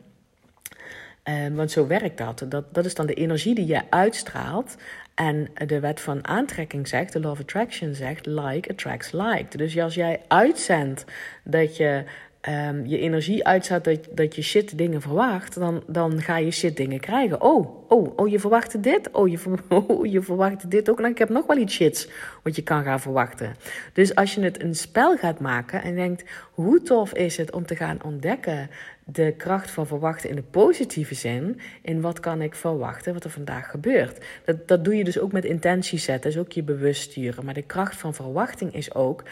Um, 1.25 1.55
want 1.55 1.71
zo 1.71 1.87
werkt 1.87 2.19
dat. 2.19 2.45
dat. 2.49 2.75
Dat 2.75 2.85
is 2.85 2.95
dan 2.95 3.07
de 3.07 3.15
energie 3.15 3.55
die 3.55 3.67
je 3.67 3.91
uitstraalt. 3.91 4.77
En 5.15 5.49
de 5.67 5.81
wet 5.81 6.01
van 6.01 6.27
aantrekking 6.27 6.89
zegt, 6.89 7.13
de 7.13 7.21
law 7.21 7.31
of 7.31 7.41
attraction 7.41 7.95
zegt, 7.95 8.27
like 8.27 8.71
attracts 8.71 9.13
like. 9.13 9.57
Dus 9.57 9.79
als 9.79 9.95
jij 9.95 10.21
uitzendt 10.29 11.05
dat 11.45 11.77
je 11.77 12.05
um, 12.49 12.87
je 12.87 12.99
energie 12.99 13.47
uitzet 13.47 13.85
dat, 13.85 14.09
dat 14.11 14.35
je 14.35 14.43
shit 14.43 14.79
dingen 14.79 15.01
verwacht, 15.01 15.55
dan, 15.55 15.83
dan 15.87 16.21
ga 16.23 16.37
je 16.37 16.51
shit 16.51 16.77
dingen 16.77 17.01
krijgen. 17.01 17.41
Oh, 17.41 17.89
oh, 17.89 18.13
oh, 18.17 18.29
je 18.29 18.41
verwachtte 18.41 18.81
dit? 18.81 19.11
Oh, 19.11 19.29
je, 19.29 19.39
oh, 19.69 20.07
je 20.07 20.23
verwachtte 20.23 20.69
dit 20.69 20.91
ook? 20.91 20.99
Nou, 20.99 21.11
ik 21.11 21.19
heb 21.19 21.29
nog 21.29 21.47
wel 21.47 21.57
iets 21.57 21.75
shits 21.75 22.09
wat 22.43 22.57
je 22.57 22.63
kan 22.63 22.85
gaan 22.85 23.01
verwachten. 23.01 23.55
Dus 23.93 24.15
als 24.15 24.35
je 24.35 24.41
het 24.41 24.63
een 24.63 24.75
spel 24.75 25.17
gaat 25.17 25.41
maken 25.41 25.83
en 25.83 25.95
denkt, 25.95 26.25
hoe 26.53 26.83
tof 26.83 27.13
is 27.13 27.37
het 27.37 27.53
om 27.53 27.67
te 27.67 27.77
gaan 27.77 28.03
ontdekken 28.05 28.71
de 29.05 29.35
kracht 29.37 29.71
van 29.71 29.87
verwachten 29.87 30.29
in 30.29 30.37
de 30.37 30.43
positieve 30.43 31.15
zin. 31.15 31.61
In 31.83 32.01
wat 32.01 32.21
kan 32.21 32.43
ik 32.43 32.55
verwachten 32.55 33.13
wat 33.13 33.25
er 33.25 33.31
vandaag 33.31 33.71
gebeurt. 33.71 34.25
Dat, 34.45 34.69
dat 34.69 34.85
doe 34.85 34.97
je 34.97 35.05
dus 35.05 35.19
ook 35.19 35.33
met 35.33 35.45
intentie 35.45 35.99
zetten, 35.99 36.31
is 36.31 36.39
ook 36.39 36.53
je 36.53 36.63
bewust 36.63 37.03
sturen. 37.11 37.45
Maar 37.45 37.55
de 37.55 37.63
kracht 37.63 37.97
van 37.97 38.15
verwachting 38.15 38.75
is 38.75 38.95
ook 38.95 39.23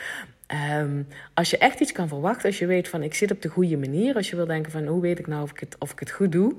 Um, 0.52 1.06
als 1.35 1.50
je 1.50 1.59
echt 1.59 1.80
iets 1.80 1.92
kan 1.92 2.09
verwachten, 2.09 2.47
als 2.47 2.59
je 2.59 2.66
weet 2.66 2.88
van 2.88 3.02
ik 3.02 3.14
zit 3.14 3.30
op 3.30 3.42
de 3.42 3.49
goede 3.49 3.76
manier, 3.76 4.14
als 4.14 4.30
je 4.30 4.37
wil 4.37 4.47
denken 4.47 4.73
van 4.73 4.87
hoe 4.87 5.00
weet 5.00 5.18
ik 5.18 5.26
nou 5.26 5.42
of 5.42 5.50
ik 5.50 5.61
het, 5.61 5.76
of 5.78 5.92
ik 5.92 5.99
het 5.99 6.11
goed 6.11 6.32
doe, 6.32 6.54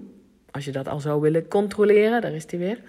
als 0.51 0.65
je 0.65 0.71
dat 0.71 0.87
al 0.87 0.99
zou 0.99 1.21
willen 1.21 1.47
controleren, 1.47 2.21
daar 2.21 2.33
is 2.33 2.45
die 2.45 2.59
weer, 2.59 2.79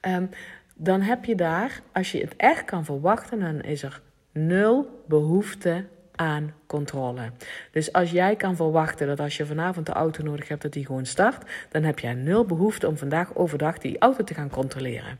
um, 0.00 0.30
dan 0.74 1.00
heb 1.00 1.24
je 1.24 1.34
daar, 1.34 1.80
als 1.92 2.12
je 2.12 2.20
het 2.20 2.36
echt 2.36 2.64
kan 2.64 2.84
verwachten, 2.84 3.40
dan 3.40 3.60
is 3.60 3.82
er 3.82 4.00
nul 4.32 5.02
behoefte 5.08 5.84
aan 6.14 6.54
controle. 6.66 7.30
Dus 7.70 7.92
als 7.92 8.10
jij 8.10 8.36
kan 8.36 8.56
verwachten 8.56 9.06
dat 9.06 9.20
als 9.20 9.36
je 9.36 9.46
vanavond 9.46 9.86
de 9.86 9.92
auto 9.92 10.22
nodig 10.22 10.48
hebt, 10.48 10.62
dat 10.62 10.72
die 10.72 10.86
gewoon 10.86 11.06
start, 11.06 11.50
dan 11.68 11.82
heb 11.82 11.98
jij 11.98 12.14
nul 12.14 12.44
behoefte 12.44 12.86
om 12.86 12.96
vandaag 12.96 13.34
overdag 13.34 13.78
die 13.78 13.98
auto 13.98 14.24
te 14.24 14.34
gaan 14.34 14.50
controleren. 14.50 15.18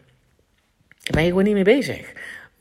Daar 0.88 1.12
ben 1.12 1.22
je 1.22 1.28
gewoon 1.28 1.44
niet 1.44 1.54
mee 1.54 1.64
bezig, 1.64 2.12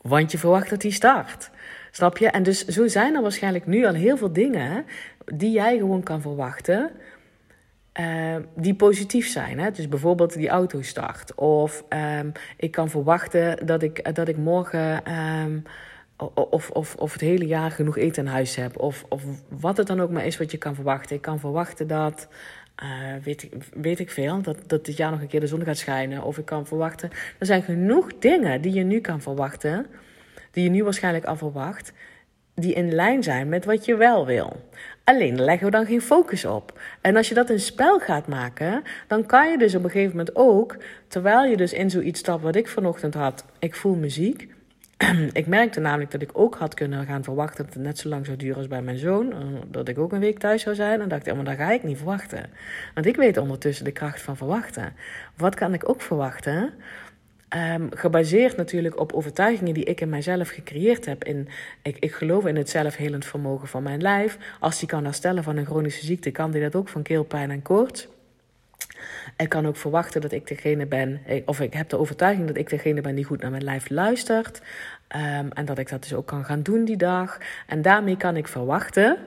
want 0.01 0.31
je 0.31 0.37
verwacht 0.37 0.69
dat 0.69 0.81
die 0.81 0.91
start. 0.91 1.49
Snap 1.91 2.17
je? 2.17 2.27
En 2.29 2.43
dus 2.43 2.65
zo 2.65 2.87
zijn 2.87 3.15
er 3.15 3.21
waarschijnlijk 3.21 3.65
nu 3.65 3.85
al 3.85 3.93
heel 3.93 4.17
veel 4.17 4.33
dingen 4.33 4.85
die 5.25 5.51
jij 5.51 5.77
gewoon 5.77 6.03
kan 6.03 6.21
verwachten. 6.21 6.91
Uh, 7.99 8.35
die 8.55 8.75
positief 8.75 9.27
zijn. 9.27 9.59
Hè? 9.59 9.71
Dus 9.71 9.87
bijvoorbeeld 9.87 10.33
die 10.33 10.49
auto 10.49 10.81
start. 10.81 11.35
Of 11.35 11.83
um, 12.19 12.31
ik 12.57 12.71
kan 12.71 12.89
verwachten 12.89 13.65
dat 13.65 13.83
ik, 13.83 14.15
dat 14.15 14.27
ik 14.27 14.37
morgen. 14.37 15.13
Um, 15.43 15.63
of, 16.33 16.69
of, 16.69 16.95
of 16.95 17.11
het 17.11 17.21
hele 17.21 17.45
jaar 17.45 17.71
genoeg 17.71 17.97
eten 17.97 18.25
in 18.25 18.31
huis 18.31 18.55
heb. 18.55 18.79
Of, 18.79 19.05
of 19.09 19.23
wat 19.47 19.77
het 19.77 19.87
dan 19.87 20.01
ook 20.01 20.09
maar 20.09 20.25
is 20.25 20.37
wat 20.37 20.51
je 20.51 20.57
kan 20.57 20.75
verwachten. 20.75 21.15
Ik 21.15 21.21
kan 21.21 21.39
verwachten 21.39 21.87
dat. 21.87 22.27
Uh, 22.83 22.89
weet, 23.23 23.43
ik, 23.43 23.53
weet 23.73 23.99
ik 23.99 24.11
veel, 24.11 24.41
dat, 24.41 24.57
dat 24.67 24.85
dit 24.85 24.97
jaar 24.97 25.11
nog 25.11 25.21
een 25.21 25.27
keer 25.27 25.39
de 25.39 25.47
zon 25.47 25.63
gaat 25.63 25.77
schijnen. 25.77 26.23
Of 26.23 26.37
ik 26.37 26.45
kan 26.45 26.67
verwachten. 26.67 27.09
Er 27.39 27.45
zijn 27.45 27.63
genoeg 27.63 28.11
dingen 28.19 28.61
die 28.61 28.73
je 28.73 28.83
nu 28.83 28.99
kan 28.99 29.21
verwachten 29.21 29.85
die 30.59 30.67
je 30.69 30.75
nu 30.75 30.83
waarschijnlijk 30.83 31.25
al 31.25 31.35
verwacht, 31.35 31.93
die 32.55 32.73
in 32.73 32.93
lijn 32.93 33.23
zijn 33.23 33.49
met 33.49 33.65
wat 33.65 33.85
je 33.85 33.95
wel 33.95 34.25
wil. 34.25 34.55
Alleen 35.03 35.41
leggen 35.41 35.65
we 35.65 35.71
dan 35.71 35.85
geen 35.85 36.01
focus 36.01 36.45
op. 36.45 36.79
En 37.01 37.15
als 37.15 37.29
je 37.29 37.33
dat 37.33 37.49
een 37.49 37.59
spel 37.59 37.99
gaat 37.99 38.27
maken, 38.27 38.83
dan 39.07 39.25
kan 39.25 39.51
je 39.51 39.57
dus 39.57 39.75
op 39.75 39.83
een 39.83 39.89
gegeven 39.89 40.17
moment 40.17 40.35
ook, 40.35 40.77
terwijl 41.07 41.43
je 41.43 41.57
dus 41.57 41.73
in 41.73 41.89
zoiets 41.89 42.19
stapt 42.19 42.43
wat 42.43 42.55
ik 42.55 42.67
vanochtend 42.67 43.13
had, 43.13 43.45
ik 43.59 43.75
voel 43.75 43.95
muziek. 43.95 44.53
ik 45.41 45.47
merkte 45.47 45.79
namelijk 45.79 46.11
dat 46.11 46.21
ik 46.21 46.29
ook 46.33 46.55
had 46.55 46.73
kunnen 46.73 47.05
gaan 47.05 47.23
verwachten 47.23 47.65
dat 47.65 47.73
het 47.73 47.83
net 47.83 47.99
zo 47.99 48.09
lang 48.09 48.25
zou 48.25 48.37
duren 48.37 48.57
als 48.57 48.67
bij 48.67 48.81
mijn 48.81 48.97
zoon. 48.97 49.31
Eh, 49.31 49.37
dat 49.67 49.87
ik 49.87 49.97
ook 49.97 50.11
een 50.11 50.19
week 50.19 50.39
thuis 50.39 50.61
zou 50.61 50.75
zijn. 50.75 51.01
En 51.01 51.09
dacht 51.09 51.27
ik, 51.27 51.35
maar 51.35 51.43
dat 51.43 51.55
ga 51.55 51.71
ik 51.71 51.83
niet 51.83 51.97
verwachten. 51.97 52.49
Want 52.93 53.05
ik 53.05 53.15
weet 53.15 53.37
ondertussen 53.37 53.85
de 53.85 53.91
kracht 53.91 54.21
van 54.21 54.37
verwachten. 54.37 54.93
Wat 55.37 55.55
kan 55.55 55.73
ik 55.73 55.89
ook 55.89 56.01
verwachten? 56.01 56.73
Um, 57.55 57.89
gebaseerd 57.95 58.57
natuurlijk 58.57 58.99
op 58.99 59.13
overtuigingen 59.13 59.73
die 59.73 59.83
ik 59.83 60.01
in 60.01 60.09
mijzelf 60.09 60.49
gecreëerd 60.49 61.05
heb. 61.05 61.23
Ik, 61.81 61.97
ik 61.99 62.13
geloof 62.13 62.45
in 62.45 62.55
het 62.55 62.69
zelfhelend 62.69 63.25
vermogen 63.25 63.67
van 63.67 63.83
mijn 63.83 64.01
lijf. 64.01 64.37
Als 64.59 64.79
die 64.79 64.87
kan 64.87 65.03
herstellen 65.03 65.43
van 65.43 65.57
een 65.57 65.65
chronische 65.65 66.05
ziekte, 66.05 66.31
kan 66.31 66.51
die 66.51 66.61
dat 66.61 66.75
ook 66.75 66.89
van 66.89 67.01
keelpijn 67.01 67.51
en 67.51 67.61
koorts. 67.61 68.07
Ik 69.37 69.49
kan 69.49 69.67
ook 69.67 69.77
verwachten 69.77 70.21
dat 70.21 70.31
ik 70.31 70.47
degene 70.47 70.85
ben, 70.85 71.21
eh, 71.25 71.41
of 71.45 71.59
ik 71.59 71.73
heb 71.73 71.89
de 71.89 71.97
overtuiging 71.97 72.47
dat 72.47 72.57
ik 72.57 72.69
degene 72.69 73.01
ben 73.01 73.15
die 73.15 73.25
goed 73.25 73.41
naar 73.41 73.51
mijn 73.51 73.63
lijf 73.63 73.89
luistert. 73.89 74.61
Um, 75.15 75.51
en 75.51 75.65
dat 75.65 75.77
ik 75.77 75.89
dat 75.89 76.01
dus 76.01 76.13
ook 76.13 76.27
kan 76.27 76.45
gaan 76.45 76.61
doen 76.61 76.85
die 76.85 76.97
dag. 76.97 77.37
En 77.67 77.81
daarmee 77.81 78.17
kan 78.17 78.35
ik 78.37 78.47
verwachten 78.47 79.17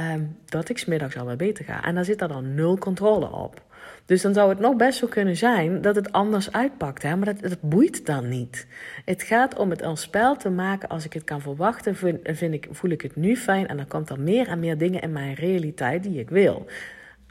um, 0.00 0.36
dat 0.44 0.68
ik 0.68 0.78
smiddags 0.78 1.16
al 1.16 1.26
wel 1.26 1.36
beter 1.36 1.64
ga. 1.64 1.84
En 1.84 1.94
daar 1.94 2.04
zit 2.04 2.20
er 2.20 2.28
dan 2.28 2.54
nul 2.54 2.78
controle 2.78 3.32
op. 3.32 3.62
Dus 4.04 4.22
dan 4.22 4.34
zou 4.34 4.48
het 4.48 4.58
nog 4.58 4.76
best 4.76 4.98
zo 4.98 5.06
kunnen 5.06 5.36
zijn 5.36 5.80
dat 5.80 5.94
het 5.94 6.12
anders 6.12 6.52
uitpakt. 6.52 7.02
Hè? 7.02 7.16
Maar 7.16 7.34
dat, 7.34 7.50
dat 7.50 7.60
boeit 7.60 8.06
dan 8.06 8.28
niet. 8.28 8.66
Het 9.04 9.22
gaat 9.22 9.58
om 9.58 9.70
het 9.70 9.82
als 9.82 10.00
spel 10.00 10.36
te 10.36 10.50
maken. 10.50 10.88
Als 10.88 11.04
ik 11.04 11.12
het 11.12 11.24
kan 11.24 11.40
verwachten, 11.40 11.96
vind, 12.22 12.52
ik, 12.52 12.68
voel 12.70 12.90
ik 12.90 13.02
het 13.02 13.16
nu 13.16 13.36
fijn. 13.36 13.68
En 13.68 13.76
dan 13.76 13.88
komt 13.88 14.10
er 14.10 14.20
meer 14.20 14.48
en 14.48 14.60
meer 14.60 14.78
dingen 14.78 15.00
in 15.00 15.12
mijn 15.12 15.34
realiteit 15.34 16.02
die 16.02 16.18
ik 16.18 16.30
wil. 16.30 16.66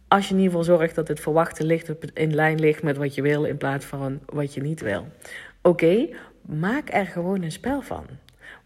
Als 0.08 0.28
je 0.28 0.34
in 0.34 0.40
ieder 0.40 0.58
geval 0.58 0.78
zorgt 0.78 0.96
dat 0.96 1.08
het 1.08 1.20
verwachten 1.20 1.66
ligt, 1.66 1.92
in 2.14 2.36
lijn 2.36 2.60
ligt 2.60 2.84
met 2.84 2.98
wat 2.98 3.16
je 3.16 3.22
wil 3.22 3.44
in 3.44 3.58
plaats 3.58 3.86
van 3.86 4.20
wat 4.26 4.54
je 4.54 4.62
niet 4.62 4.82
wil. 4.82 5.08
Oké, 5.62 6.08
maak 6.42 6.94
er 6.94 7.06
gewoon 7.06 7.42
een 7.42 7.52
spel 7.52 7.82
van. 7.82 8.06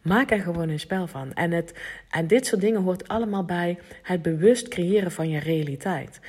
Maak 0.02 0.32
er 0.32 0.40
gewoon 0.40 0.70
een 0.70 0.80
spel 0.80 1.08
van. 1.08 1.34
En, 1.34 1.52
het, 1.52 1.74
en 2.10 2.28
dit 2.28 2.46
soort 2.46 2.62
dingen 2.62 2.82
hoort 2.82 3.08
allemaal 3.08 3.46
bij 3.46 3.80
het 4.02 4.22
bewust 4.22 4.68
creëren 4.68 5.12
van 5.12 5.30
je 5.30 5.40
realiteit. 5.40 6.20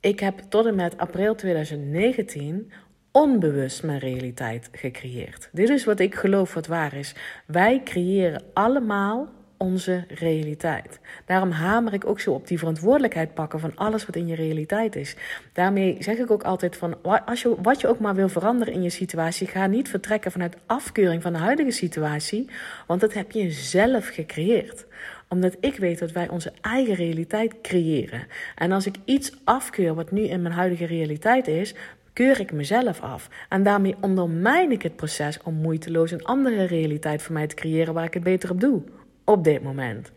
Ik 0.00 0.20
heb 0.20 0.38
tot 0.38 0.66
en 0.66 0.74
met 0.74 0.98
april 0.98 1.34
2019 1.34 2.72
onbewust 3.12 3.82
mijn 3.82 3.98
realiteit 3.98 4.68
gecreëerd. 4.72 5.48
Dit 5.52 5.68
is 5.68 5.84
wat 5.84 6.00
ik 6.00 6.14
geloof 6.14 6.54
wat 6.54 6.66
waar 6.66 6.94
is. 6.94 7.14
Wij 7.46 7.80
creëren 7.84 8.42
allemaal 8.52 9.28
onze 9.56 10.04
realiteit. 10.08 11.00
Daarom 11.24 11.50
hamer 11.50 11.92
ik 11.92 12.06
ook 12.06 12.20
zo 12.20 12.32
op 12.32 12.46
die 12.46 12.58
verantwoordelijkheid 12.58 13.34
pakken 13.34 13.60
van 13.60 13.72
alles 13.74 14.06
wat 14.06 14.16
in 14.16 14.26
je 14.26 14.34
realiteit 14.34 14.96
is. 14.96 15.16
Daarmee 15.52 15.96
zeg 16.00 16.16
ik 16.16 16.30
ook 16.30 16.42
altijd 16.42 16.76
van 16.76 17.02
als 17.26 17.42
je, 17.42 17.54
wat 17.62 17.80
je 17.80 17.88
ook 17.88 17.98
maar 17.98 18.14
wil 18.14 18.28
veranderen 18.28 18.74
in 18.74 18.82
je 18.82 18.90
situatie, 18.90 19.46
ga 19.46 19.66
niet 19.66 19.88
vertrekken 19.88 20.32
vanuit 20.32 20.56
afkeuring 20.66 21.22
van 21.22 21.32
de 21.32 21.38
huidige 21.38 21.70
situatie, 21.70 22.50
want 22.86 23.00
dat 23.00 23.14
heb 23.14 23.30
je 23.30 23.50
zelf 23.50 24.08
gecreëerd 24.08 24.86
omdat 25.28 25.56
ik 25.60 25.76
weet 25.76 25.98
dat 25.98 26.12
wij 26.12 26.28
onze 26.28 26.52
eigen 26.60 26.94
realiteit 26.94 27.60
creëren. 27.60 28.26
En 28.54 28.72
als 28.72 28.86
ik 28.86 28.96
iets 29.04 29.32
afkeur 29.44 29.94
wat 29.94 30.10
nu 30.10 30.22
in 30.22 30.42
mijn 30.42 30.54
huidige 30.54 30.86
realiteit 30.86 31.48
is, 31.48 31.74
keur 32.12 32.40
ik 32.40 32.52
mezelf 32.52 33.00
af. 33.00 33.28
En 33.48 33.62
daarmee 33.62 33.94
ondermijn 34.00 34.72
ik 34.72 34.82
het 34.82 34.96
proces 34.96 35.38
om 35.42 35.54
moeiteloos 35.54 36.10
een 36.10 36.24
andere 36.24 36.64
realiteit 36.64 37.22
voor 37.22 37.34
mij 37.34 37.46
te 37.46 37.54
creëren 37.54 37.94
waar 37.94 38.04
ik 38.04 38.14
het 38.14 38.22
beter 38.22 38.50
op 38.50 38.60
doe. 38.60 38.82
Op 39.24 39.44
dit 39.44 39.62
moment. 39.62 40.12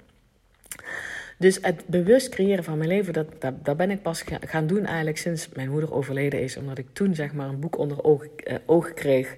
Dus 1.37 1.57
het 1.61 1.83
bewust 1.85 2.29
creëren 2.29 2.63
van 2.63 2.77
mijn 2.77 2.89
leven, 2.89 3.13
dat, 3.13 3.27
dat, 3.63 3.77
ben 3.77 3.91
ik 3.91 4.01
pas 4.01 4.23
gaan 4.45 4.67
doen 4.67 4.85
eigenlijk 4.85 5.17
sinds 5.17 5.49
mijn 5.49 5.69
moeder 5.69 5.93
overleden 5.93 6.41
is. 6.41 6.57
Omdat 6.57 6.77
ik 6.77 6.87
toen 6.93 7.15
zeg 7.15 7.33
maar 7.33 7.47
een 7.47 7.59
boek 7.59 7.77
onder 7.77 8.03
ogen, 8.03 8.29
uh, 8.47 8.55
ogen 8.65 8.93
kreeg 8.93 9.35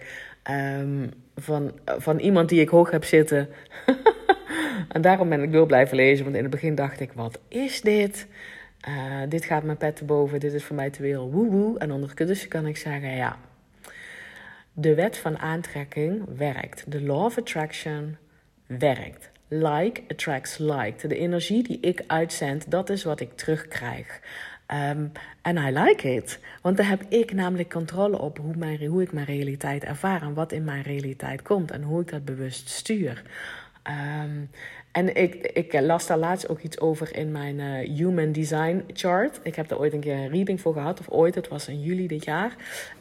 um, 0.49 1.11
van, 1.35 1.71
van 1.85 2.19
iemand 2.19 2.49
die 2.49 2.61
ik 2.61 2.69
hoog 2.69 2.91
heb 2.91 3.03
zitten. 3.03 3.49
En 4.91 5.01
daarom 5.01 5.29
ben 5.29 5.43
ik 5.43 5.51
door 5.51 5.65
blijven 5.65 5.95
lezen. 5.95 6.23
Want 6.23 6.35
in 6.35 6.41
het 6.41 6.51
begin 6.51 6.75
dacht 6.75 6.99
ik: 6.99 7.11
wat 7.13 7.39
is 7.47 7.81
dit? 7.81 8.27
Uh, 8.87 9.21
dit 9.29 9.45
gaat 9.45 9.63
mijn 9.63 9.77
pet 9.77 9.95
te 9.95 10.05
boven, 10.05 10.39
dit 10.39 10.53
is 10.53 10.63
voor 10.63 10.75
mij 10.75 10.89
te 10.89 11.01
veel 11.01 11.31
woe-woe. 11.31 11.79
En 11.79 11.91
ondertussen 11.91 12.49
kan 12.49 12.65
ik 12.65 12.77
zeggen, 12.77 13.15
ja, 13.15 13.37
de 14.73 14.95
wet 14.95 15.17
van 15.17 15.37
aantrekking 15.37 16.37
werkt. 16.37 16.91
De 16.91 17.01
law 17.01 17.25
of 17.25 17.37
attraction 17.37 18.17
werkt. 18.65 19.29
Like 19.47 20.01
attracts 20.07 20.57
like. 20.57 21.07
De 21.07 21.17
energie 21.17 21.63
die 21.63 21.79
ik 21.79 22.03
uitzend, 22.07 22.71
dat 22.71 22.89
is 22.89 23.03
wat 23.03 23.19
ik 23.19 23.35
terugkrijg. 23.35 24.19
Ehm, 24.65 25.05
en 25.41 25.57
um, 25.57 25.67
I 25.67 25.79
like 25.79 26.13
it. 26.13 26.39
Want 26.61 26.77
daar 26.77 26.87
heb 26.87 27.03
ik 27.09 27.33
namelijk 27.33 27.69
controle 27.69 28.19
op 28.19 28.37
hoe, 28.37 28.55
mijn, 28.55 28.85
hoe 28.85 29.01
ik 29.01 29.11
mijn 29.11 29.25
realiteit 29.25 29.83
ervaar 29.83 30.21
en 30.21 30.33
wat 30.33 30.51
in 30.51 30.63
mijn 30.63 30.83
realiteit 30.83 31.41
komt 31.41 31.71
en 31.71 31.81
hoe 31.81 32.01
ik 32.01 32.09
dat 32.09 32.25
bewust 32.25 32.69
stuur. 32.69 33.23
Um, 34.23 34.49
en 34.91 35.15
ik, 35.15 35.35
ik 35.35 35.81
las 35.81 36.07
daar 36.07 36.17
laatst 36.17 36.49
ook 36.49 36.59
iets 36.59 36.79
over 36.79 37.15
in 37.15 37.31
mijn 37.31 37.59
uh, 37.59 37.97
Human 37.97 38.31
Design 38.31 38.83
Chart. 38.93 39.39
Ik 39.43 39.55
heb 39.55 39.67
daar 39.67 39.79
ooit 39.79 39.93
een 39.93 39.99
keer 39.99 40.15
een 40.15 40.29
reading 40.29 40.61
voor 40.61 40.73
gehad, 40.73 40.99
of 40.99 41.09
ooit, 41.09 41.35
het 41.35 41.47
was 41.47 41.67
in 41.67 41.81
juli 41.81 42.07
dit 42.07 42.25
jaar. 42.25 42.55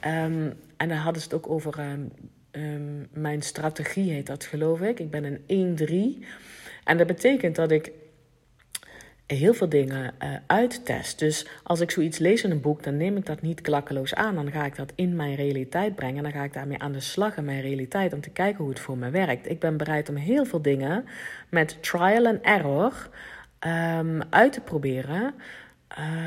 Um, 0.07 0.55
en 0.77 0.89
daar 0.89 0.99
hadden 0.99 1.23
ze 1.23 1.29
het 1.29 1.37
ook 1.37 1.51
over 1.51 1.79
um, 1.79 2.13
um, 2.53 3.09
mijn 3.13 3.43
strategie, 3.43 4.13
heet 4.13 4.27
dat 4.27 4.45
geloof 4.45 4.81
ik. 4.81 5.01
Ik 5.01 5.11
ben 5.11 5.41
een 5.47 6.19
1-3. 6.21 6.27
En 6.85 6.97
dat 6.99 7.07
betekent 7.07 7.57
dat 7.57 7.71
ik 7.71 7.93
heel 9.37 9.55
veel 9.55 9.69
dingen 9.69 10.15
uh, 10.23 10.29
uittest. 10.47 11.19
Dus 11.19 11.47
als 11.63 11.81
ik 11.81 11.91
zoiets 11.91 12.19
lees 12.19 12.45
in 12.45 12.51
een 12.51 12.61
boek, 12.61 12.83
dan 12.83 12.97
neem 12.97 13.17
ik 13.17 13.27
dat 13.27 13.43
niet 13.43 13.61
klakkeloos 13.61 14.15
aan. 14.15 14.35
Dan 14.35 14.51
ga 14.51 14.65
ik 14.65 14.77
dat 14.77 14.93
in 14.95 15.17
mijn 15.17 15.35
realiteit 15.35 15.95
brengen. 15.95 16.17
En 16.17 16.23
dan 16.23 16.33
ga 16.33 16.43
ik 16.43 16.53
daarmee 16.53 16.79
aan 16.79 16.93
de 16.93 17.01
slag 17.01 17.37
in 17.37 17.45
mijn 17.45 17.61
realiteit 17.61 18.13
om 18.13 18.21
te 18.21 18.31
kijken 18.31 18.59
hoe 18.59 18.73
het 18.73 18.81
voor 18.81 18.99
me 18.99 19.11
werkt. 19.11 19.51
Ik 19.51 19.61
ben 19.61 19.77
bereid 19.77 20.09
om 20.09 20.17
heel 20.17 20.45
veel 20.45 20.63
dingen 20.63 21.05
met 21.49 21.83
trial 21.83 22.27
and 22.27 22.41
error 22.43 23.09
um, 23.67 24.23
uit 24.31 24.53
te 24.53 24.61
proberen. 24.61 25.35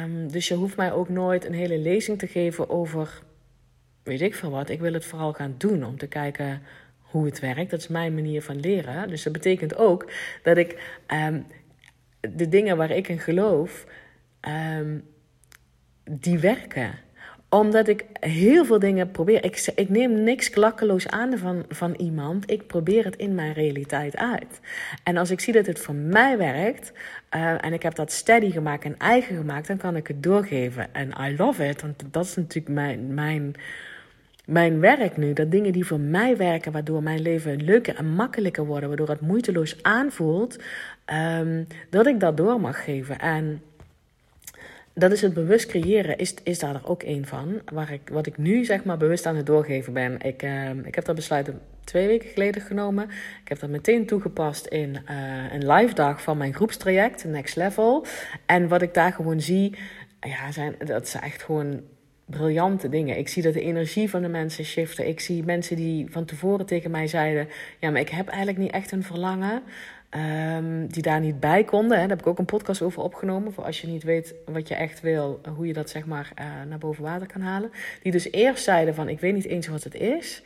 Um, 0.04 0.32
dus 0.32 0.48
je 0.48 0.56
hoeft 0.56 0.78
mij 0.78 0.92
ook 0.92 1.10
nooit 1.10 1.46
een 1.46 1.54
hele 1.54 1.78
lezing 1.78 2.20
te 2.20 2.28
geven 2.28 2.70
over 2.70 3.22
weet 4.04 4.22
ik 4.22 4.36
veel 4.36 4.50
wat. 4.50 4.70
Ik 4.70 4.80
wil 4.80 4.94
het 4.94 5.06
vooral 5.06 5.34
gaan 5.34 5.56
doen 5.58 5.84
om 5.84 5.98
te 5.98 6.08
kijken 6.08 6.62
hoe 7.00 7.26
het 7.26 7.40
werkt. 7.40 7.72
Dat 7.72 7.80
is 7.80 7.88
mijn 7.88 8.14
manier 8.14 8.42
van 8.42 8.60
leren. 8.60 9.10
Dus 9.10 9.24
dat 9.24 9.34
betekent 9.34 9.76
ook 9.78 10.12
dat 10.44 10.58
ik 10.58 11.02
um, 11.14 11.46
de 12.30 12.50
dingen 12.50 12.78
waar 12.78 12.92
ik 12.92 13.08
in 13.08 13.20
geloof, 13.20 13.86
um, 14.80 15.04
die 16.04 16.40
werken 16.40 16.94
omdat 17.54 17.88
ik 17.88 18.06
heel 18.20 18.66
veel 18.66 18.80
dingen 18.80 19.12
probeer. 19.12 19.46
Ik, 19.46 19.72
ik 19.76 19.90
neem 19.90 20.24
niks 20.24 20.50
klakkeloos 20.50 21.08
aan 21.08 21.38
van, 21.38 21.66
van 21.70 21.94
iemand. 21.98 22.52
Ik 22.52 22.68
probeer 22.68 23.06
het 23.06 23.16
in 23.16 23.36
mijn 23.36 23.54
realiteit 23.54 24.18
uit. 24.18 24.60
En 25.04 25.18
als 25.18 25.32
ik 25.32 25.40
zie 25.40 25.54
dat 25.54 25.66
het 25.66 25.80
voor 25.80 25.96
mij 25.96 26.38
werkt. 26.38 26.92
Uh, 27.36 27.66
en 27.66 27.74
ik 27.74 27.84
heb 27.84 27.96
dat 27.96 28.12
steady 28.12 28.52
gemaakt 28.52 28.84
en 28.84 28.98
eigen 28.98 29.36
gemaakt. 29.36 29.68
Dan 29.68 29.78
kan 29.78 29.96
ik 29.96 30.08
het 30.08 30.24
doorgeven. 30.24 30.94
En 30.94 31.14
I 31.20 31.36
love 31.38 31.68
it. 31.68 31.82
Want 31.82 32.04
dat 32.12 32.26
is 32.26 32.36
natuurlijk 32.36 32.76
mijn, 32.76 33.14
mijn, 33.14 33.54
mijn 34.46 34.80
werk 34.80 35.18
nu. 35.18 35.34
Dat 35.34 35.52
dingen 35.52 35.72
die 35.72 35.86
voor 35.86 36.00
mij 36.00 36.38
werken. 36.38 36.72
Waardoor 36.72 37.04
mijn 37.04 37.22
leven 37.22 37.64
leuker 37.64 37.96
en 37.96 38.08
makkelijker 38.08 38.66
worden. 38.66 38.88
Waardoor 38.88 39.10
het 39.10 39.22
moeiteloos 39.22 39.84
aanvoelt. 39.84 40.64
Um, 41.06 41.68
dat 41.90 42.08
ik 42.08 42.20
dat 42.20 42.38
door 42.38 42.60
mag 42.60 42.84
geven. 42.84 43.20
En 43.20 43.62
dat 44.94 45.12
is 45.12 45.22
het 45.22 45.34
bewust 45.34 45.66
creëren, 45.66 46.18
is, 46.18 46.34
is 46.44 46.60
daar 46.60 46.82
ook 46.84 47.04
een 47.04 47.26
van. 47.26 47.62
Waar 47.74 47.92
ik, 47.92 48.10
wat 48.12 48.26
ik 48.26 48.38
nu 48.38 48.66
zeg 48.66 48.84
maar 48.84 48.98
bewust 48.98 49.26
aan 49.26 49.36
het 49.36 49.46
doorgeven 49.46 49.94
ben. 49.94 50.22
Ik, 50.22 50.44
uh, 50.44 50.70
ik 50.70 50.96
heb 50.96 51.06
dat 51.06 51.16
besluit 51.16 51.52
twee 51.84 52.08
weken 52.08 52.30
geleden 52.30 52.62
genomen. 52.62 53.04
Ik 53.44 53.48
heb 53.48 53.60
dat 53.60 53.70
meteen 53.70 54.06
toegepast 54.06 54.66
in 54.66 54.90
uh, 54.90 55.54
een 55.54 55.72
live 55.72 55.94
dag 55.94 56.22
van 56.22 56.38
mijn 56.38 56.54
groepstraject, 56.54 57.24
Next 57.24 57.56
Level. 57.56 58.06
En 58.46 58.68
wat 58.68 58.82
ik 58.82 58.94
daar 58.94 59.14
gewoon 59.14 59.42
zie, 59.42 59.76
ja, 60.20 60.52
zijn, 60.52 60.76
dat 60.86 61.08
zijn 61.08 61.24
echt 61.24 61.44
gewoon 61.44 61.82
briljante 62.26 62.90
dingen. 62.90 63.18
Ik 63.18 63.28
zie 63.28 63.44
dat 63.44 63.54
de 63.54 63.62
energie 63.62 64.10
van 64.10 64.22
de 64.22 64.28
mensen 64.28 64.66
shiften. 64.66 65.08
Ik 65.08 65.20
zie 65.20 65.44
mensen 65.44 65.76
die 65.76 66.12
van 66.12 66.26
tevoren 66.26 66.66
tegen 66.66 66.92
mij 66.92 67.08
zeiden: 67.08 67.48
Ja, 67.80 67.90
maar 67.92 68.02
ik 68.02 68.10
heb 68.10 68.28
eigenlijk 68.28 68.58
niet 68.58 68.72
echt 68.72 68.92
een 68.92 69.04
verlangen. 69.04 69.64
Um, 70.16 70.88
die 70.88 71.02
daar 71.02 71.20
niet 71.20 71.40
bij 71.40 71.64
konden. 71.64 71.92
Hè. 71.92 72.08
Daar 72.08 72.18
heb 72.18 72.20
ik 72.20 72.28
ook 72.28 72.40
een 72.40 72.46
podcast 72.46 72.82
over 72.82 73.02
opgenomen. 73.02 73.54
Voor 73.54 73.64
als 73.64 73.82
je 73.82 73.88
niet 73.88 74.04
weet 74.04 74.36
wat 74.46 74.68
je 74.68 74.76
echt 74.76 75.02
wil, 75.02 75.42
hoe 75.56 75.68
je 75.68 75.74
dat 75.74 75.90
zeg 75.90 76.06
maar 76.06 76.32
uh, 76.40 76.46
naar 76.70 76.78
boven 76.78 77.04
water 77.04 77.28
kan 77.28 77.42
halen. 77.42 77.72
Die 78.02 78.12
dus 78.12 78.32
eerst 78.32 78.64
zeiden 78.64 78.96
van 78.96 79.10
ik 79.10 79.20
weet 79.20 79.34
niet 79.34 79.46
eens 79.46 79.68
wat 79.68 79.84
het 79.84 79.96
is. 79.96 80.44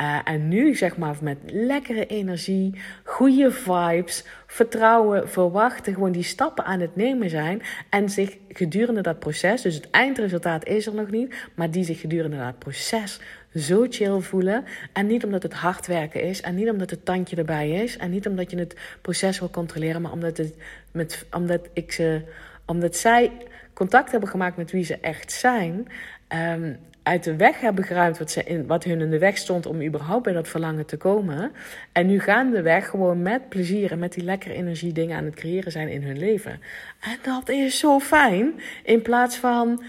Uh, 0.00 0.18
en 0.24 0.48
nu 0.48 0.74
zeg 0.74 0.96
maar 0.96 1.16
met 1.20 1.38
lekkere 1.44 2.06
energie, 2.06 2.80
goede 3.04 3.50
vibes, 3.50 4.24
vertrouwen, 4.46 5.28
verwachten, 5.28 5.94
gewoon 5.94 6.12
die 6.12 6.22
stappen 6.22 6.64
aan 6.64 6.80
het 6.80 6.96
nemen 6.96 7.30
zijn. 7.30 7.62
En 7.90 8.10
zich 8.10 8.36
gedurende 8.48 9.00
dat 9.00 9.18
proces, 9.18 9.62
dus 9.62 9.74
het 9.74 9.90
eindresultaat 9.90 10.66
is 10.66 10.86
er 10.86 10.94
nog 10.94 11.10
niet, 11.10 11.34
maar 11.54 11.70
die 11.70 11.84
zich 11.84 12.00
gedurende 12.00 12.36
dat 12.36 12.58
proces 12.58 13.20
zo 13.54 13.86
chill 13.88 14.20
voelen. 14.20 14.64
En 14.92 15.06
niet 15.06 15.24
omdat 15.24 15.42
het 15.42 15.52
hard 15.52 15.86
werken 15.86 16.22
is. 16.22 16.40
En 16.40 16.54
niet 16.54 16.70
omdat 16.70 16.90
het 16.90 17.04
tandje 17.04 17.36
erbij 17.36 17.70
is. 17.70 17.96
En 17.96 18.10
niet 18.10 18.26
omdat 18.26 18.50
je 18.50 18.58
het 18.58 18.76
proces 19.00 19.38
wil 19.38 19.50
controleren. 19.50 20.02
Maar 20.02 20.12
omdat, 20.12 20.36
het 20.36 20.54
met, 20.92 21.26
omdat, 21.30 21.68
ik 21.72 21.92
ze, 21.92 22.22
omdat 22.64 22.96
zij 22.96 23.32
contact 23.72 24.10
hebben 24.10 24.28
gemaakt 24.28 24.56
met 24.56 24.70
wie 24.70 24.84
ze 24.84 24.98
echt 25.00 25.32
zijn. 25.32 25.88
Um, 26.28 26.78
uit 27.06 27.24
de 27.24 27.36
weg 27.36 27.60
hebben 27.60 27.84
geruimd 27.84 28.18
wat, 28.18 28.30
ze 28.30 28.44
in, 28.44 28.66
wat 28.66 28.84
hun 28.84 29.00
in 29.00 29.10
de 29.10 29.18
weg 29.18 29.36
stond 29.36 29.66
om 29.66 29.82
überhaupt 29.82 30.22
bij 30.22 30.32
dat 30.32 30.48
verlangen 30.48 30.86
te 30.86 30.96
komen. 30.96 31.52
En 31.92 32.06
nu 32.06 32.20
gaan 32.20 32.50
de 32.50 32.62
weg 32.62 32.88
gewoon 32.88 33.22
met 33.22 33.48
plezier 33.48 33.90
en 33.90 33.98
met 33.98 34.12
die 34.12 34.24
lekkere 34.24 34.54
energie 34.54 34.92
dingen 34.92 35.16
aan 35.16 35.24
het 35.24 35.34
creëren 35.34 35.72
zijn 35.72 35.88
in 35.88 36.02
hun 36.02 36.18
leven. 36.18 36.60
En 37.00 37.18
dat 37.22 37.48
is 37.48 37.78
zo 37.78 37.98
fijn. 37.98 38.60
In 38.84 39.02
plaats 39.02 39.36
van 39.36 39.82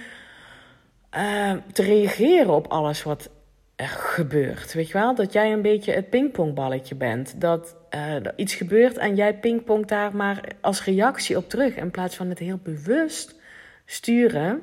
uh, 1.16 1.54
te 1.72 1.84
reageren 1.84 2.54
op 2.54 2.68
alles 2.68 3.04
wat 3.04 3.30
er 3.76 3.88
gebeurt. 3.88 4.74
Weet 4.74 4.88
je 4.88 4.94
wel? 4.94 5.16
Dat 5.16 5.34
jij 5.34 5.52
een 5.52 5.62
beetje 5.62 5.92
het 5.92 6.10
pingpongballetje 6.10 6.96
bent. 6.96 7.42
Dat 7.42 7.76
uh, 7.96 8.16
iets 8.36 8.56
gebeurt 8.56 8.98
en 8.98 9.16
jij 9.16 9.38
pingpongt 9.38 9.90
daar 9.90 10.16
maar 10.16 10.42
als 10.62 10.84
reactie 10.84 11.38
op 11.38 11.50
terug. 11.50 11.76
In 11.76 11.92
plaats 11.92 12.16
van 12.16 12.30
het 12.30 12.40
heel 12.40 12.60
bewust 12.64 13.36
sturen 13.86 14.62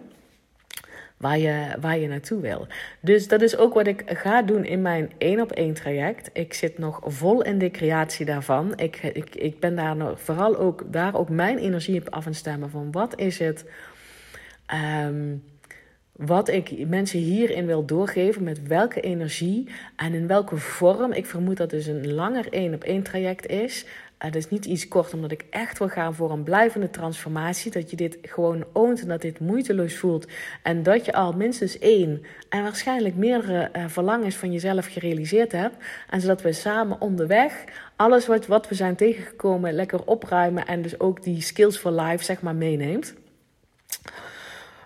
waar 1.16 1.38
je, 1.38 1.76
waar 1.80 1.98
je 1.98 2.08
naartoe 2.08 2.40
wil. 2.40 2.66
Dus 3.00 3.28
dat 3.28 3.42
is 3.42 3.56
ook 3.56 3.74
wat 3.74 3.86
ik 3.86 4.02
ga 4.06 4.42
doen 4.42 4.64
in 4.64 4.82
mijn 4.82 5.10
één 5.18 5.40
op 5.40 5.52
één 5.52 5.74
traject. 5.74 6.30
Ik 6.32 6.54
zit 6.54 6.78
nog 6.78 7.00
vol 7.04 7.42
in 7.42 7.58
de 7.58 7.70
creatie 7.70 8.26
daarvan. 8.26 8.72
Ik, 8.76 9.02
ik, 9.02 9.34
ik 9.34 9.60
ben 9.60 9.76
daar 9.76 9.96
nog, 9.96 10.20
vooral 10.20 10.56
ook, 10.56 10.92
daar 10.92 11.14
ook 11.14 11.28
mijn 11.28 11.58
energie 11.58 12.00
op 12.00 12.08
af 12.08 12.26
en 12.26 12.34
stemmen 12.34 12.70
van 12.70 12.92
wat 12.92 13.18
is 13.18 13.38
het... 13.38 13.64
Um, 15.06 15.42
wat 16.16 16.48
ik 16.48 16.88
mensen 16.88 17.18
hierin 17.18 17.66
wil 17.66 17.84
doorgeven, 17.84 18.42
met 18.42 18.66
welke 18.66 19.00
energie 19.00 19.68
en 19.96 20.14
in 20.14 20.26
welke 20.26 20.56
vorm. 20.56 21.12
Ik 21.12 21.26
vermoed 21.26 21.56
dat 21.56 21.70
dus 21.70 21.86
een 21.86 22.12
langer 22.12 22.52
één 22.52 22.74
op 22.74 22.84
één 22.84 23.02
traject 23.02 23.46
is. 23.46 23.86
Het 24.18 24.34
is 24.34 24.48
niet 24.48 24.64
iets 24.64 24.88
kort, 24.88 25.14
omdat 25.14 25.32
ik 25.32 25.44
echt 25.50 25.78
wil 25.78 25.88
gaan 25.88 26.14
voor 26.14 26.30
een 26.30 26.42
blijvende 26.42 26.90
transformatie. 26.90 27.70
Dat 27.70 27.90
je 27.90 27.96
dit 27.96 28.18
gewoon 28.22 28.64
oont 28.72 29.00
en 29.00 29.08
dat 29.08 29.20
dit 29.20 29.40
moeiteloos 29.40 29.96
voelt. 29.96 30.26
En 30.62 30.82
dat 30.82 31.04
je 31.04 31.12
al 31.12 31.32
minstens 31.32 31.78
één 31.78 32.22
en 32.48 32.62
waarschijnlijk 32.62 33.14
meerdere 33.14 33.70
uh, 33.76 33.84
verlangens 33.88 34.36
van 34.36 34.52
jezelf 34.52 34.86
gerealiseerd 34.86 35.52
hebt. 35.52 35.76
En 36.10 36.20
zodat 36.20 36.42
we 36.42 36.52
samen 36.52 37.00
onderweg 37.00 37.64
alles 37.96 38.26
wat, 38.26 38.46
wat 38.46 38.68
we 38.68 38.74
zijn 38.74 38.96
tegengekomen 38.96 39.72
lekker 39.72 40.04
opruimen. 40.04 40.66
En 40.66 40.82
dus 40.82 41.00
ook 41.00 41.22
die 41.22 41.40
skills 41.40 41.76
for 41.76 41.92
life, 41.92 42.24
zeg 42.24 42.42
maar, 42.42 42.54
meeneemt. 42.54 43.14